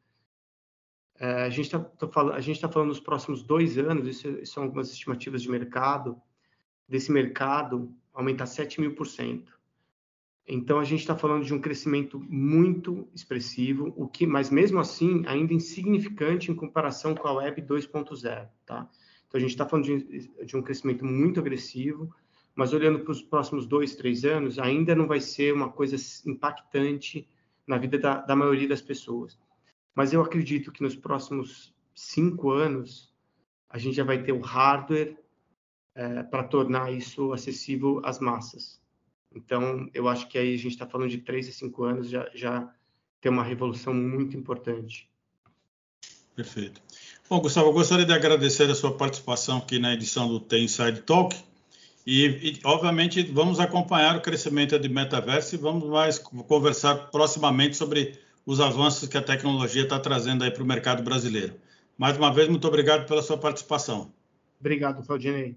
É, 1.18 1.44
a 1.44 1.50
gente 1.50 1.64
está 1.66 1.79
tá 1.79 2.07
falando, 2.09 2.61
tá 2.61 2.68
falando 2.68 2.88
nos 2.88 3.00
próximos 3.00 3.42
dois 3.42 3.79
anos, 3.79 4.07
isso, 4.07 4.29
isso, 4.29 4.52
são 4.52 4.64
algumas 4.64 4.90
estimativas 4.92 5.42
de 5.42 5.50
mercado, 5.50 6.20
desse 6.87 7.11
mercado 7.11 7.92
aumentar 8.12 8.46
7 8.46 8.81
mil 8.81 8.94
por 8.94 9.07
cento. 9.07 9.56
Então 10.49 10.79
a 10.79 10.85
gente 10.85 11.01
está 11.01 11.17
falando 11.17 11.45
de 11.45 11.53
um 11.53 11.61
crescimento 11.61 12.21
muito 12.21 13.09
expressivo, 13.13 13.93
o 13.97 14.07
que, 14.07 14.27
mas 14.27 14.49
mesmo 14.49 14.79
assim 14.79 15.25
ainda 15.27 15.53
insignificante 15.53 16.53
em 16.53 16.55
comparação 16.55 17.17
com 17.17 17.27
a 17.27 17.33
Web 17.33 17.63
2.0, 17.63 18.49
tá? 18.65 18.89
Então 19.27 19.39
a 19.39 19.41
gente 19.41 19.51
está 19.51 19.67
falando 19.67 19.87
de, 19.87 20.31
de 20.45 20.57
um 20.57 20.63
crescimento 20.63 21.05
muito 21.05 21.41
agressivo, 21.41 22.15
mas 22.55 22.73
olhando 22.73 23.01
para 23.01 23.11
os 23.11 23.21
próximos 23.21 23.67
dois, 23.67 23.97
três 23.97 24.25
anos, 24.25 24.59
ainda 24.59 24.95
não 24.95 25.09
vai 25.09 25.21
ser 25.21 25.53
uma 25.53 25.69
coisa 25.69 25.97
impactante 26.25 27.29
na 27.67 27.77
vida 27.77 27.99
da, 27.99 28.21
da 28.21 28.37
maioria 28.37 28.69
das 28.69 28.81
pessoas. 28.81 29.37
Mas 29.95 30.13
eu 30.13 30.23
acredito 30.23 30.71
que 30.71 30.83
nos 30.83 30.95
próximos 30.95 31.75
cinco 31.93 32.51
anos 32.51 33.13
a 33.69 33.79
gente 33.79 33.97
já 33.97 34.05
vai 34.05 34.23
ter 34.23 34.33
o 34.33 34.41
hardware 34.41 35.19
é, 35.95 36.23
para 36.23 36.45
tornar 36.45 36.93
isso 36.93 37.33
acessível 37.33 38.01
às 38.05 38.21
massas. 38.21 38.81
Então, 39.37 39.88
eu 39.92 40.09
acho 40.09 40.27
que 40.29 40.38
aí 40.38 40.55
a 40.55 40.57
gente 40.57 40.72
está 40.72 40.87
falando 40.87 41.11
de 41.11 41.18
três 41.18 41.46
a 41.46 41.53
cinco 41.53 41.85
anos 41.85 42.09
já, 42.09 42.29
já 42.35 42.72
tem 43.20 43.31
uma 43.31 43.44
revolução 43.44 43.92
muito 43.92 44.35
importante. 44.35 45.11
Perfeito. 46.35 46.81
Bom, 47.29 47.40
Gustavo, 47.40 47.68
eu 47.68 47.72
gostaria 47.72 48.07
de 48.07 48.12
agradecer 48.12 48.70
a 48.70 48.75
sua 48.75 48.96
participação 48.96 49.59
aqui 49.59 49.79
na 49.79 49.92
edição 49.92 50.27
do 50.27 50.40
Tem 50.40 50.64
Inside 50.64 51.03
Talk. 51.03 51.37
E, 52.07 52.25
e, 52.25 52.61
obviamente, 52.64 53.22
vamos 53.25 53.61
acompanhar 53.61 54.16
o 54.16 54.22
crescimento 54.22 54.79
de 54.79 54.88
metaverso 54.88 55.55
e 55.55 55.59
vamos 55.59 55.88
mais 55.88 56.18
conversar 56.18 57.11
proximamente 57.11 57.77
sobre 57.77 58.18
os 58.46 58.61
avanços 58.61 59.09
que 59.09 59.18
a 59.18 59.22
tecnologia 59.22 59.83
está 59.83 59.99
trazendo 59.99 60.44
aí 60.44 60.51
para 60.51 60.62
o 60.62 60.66
mercado 60.66 61.03
brasileiro. 61.03 61.55
Mais 61.99 62.16
uma 62.16 62.33
vez, 62.33 62.49
muito 62.49 62.66
obrigado 62.66 63.07
pela 63.07 63.22
sua 63.22 63.37
participação. 63.37 64.12
Obrigado, 64.61 65.05
Claudinei. 65.05 65.57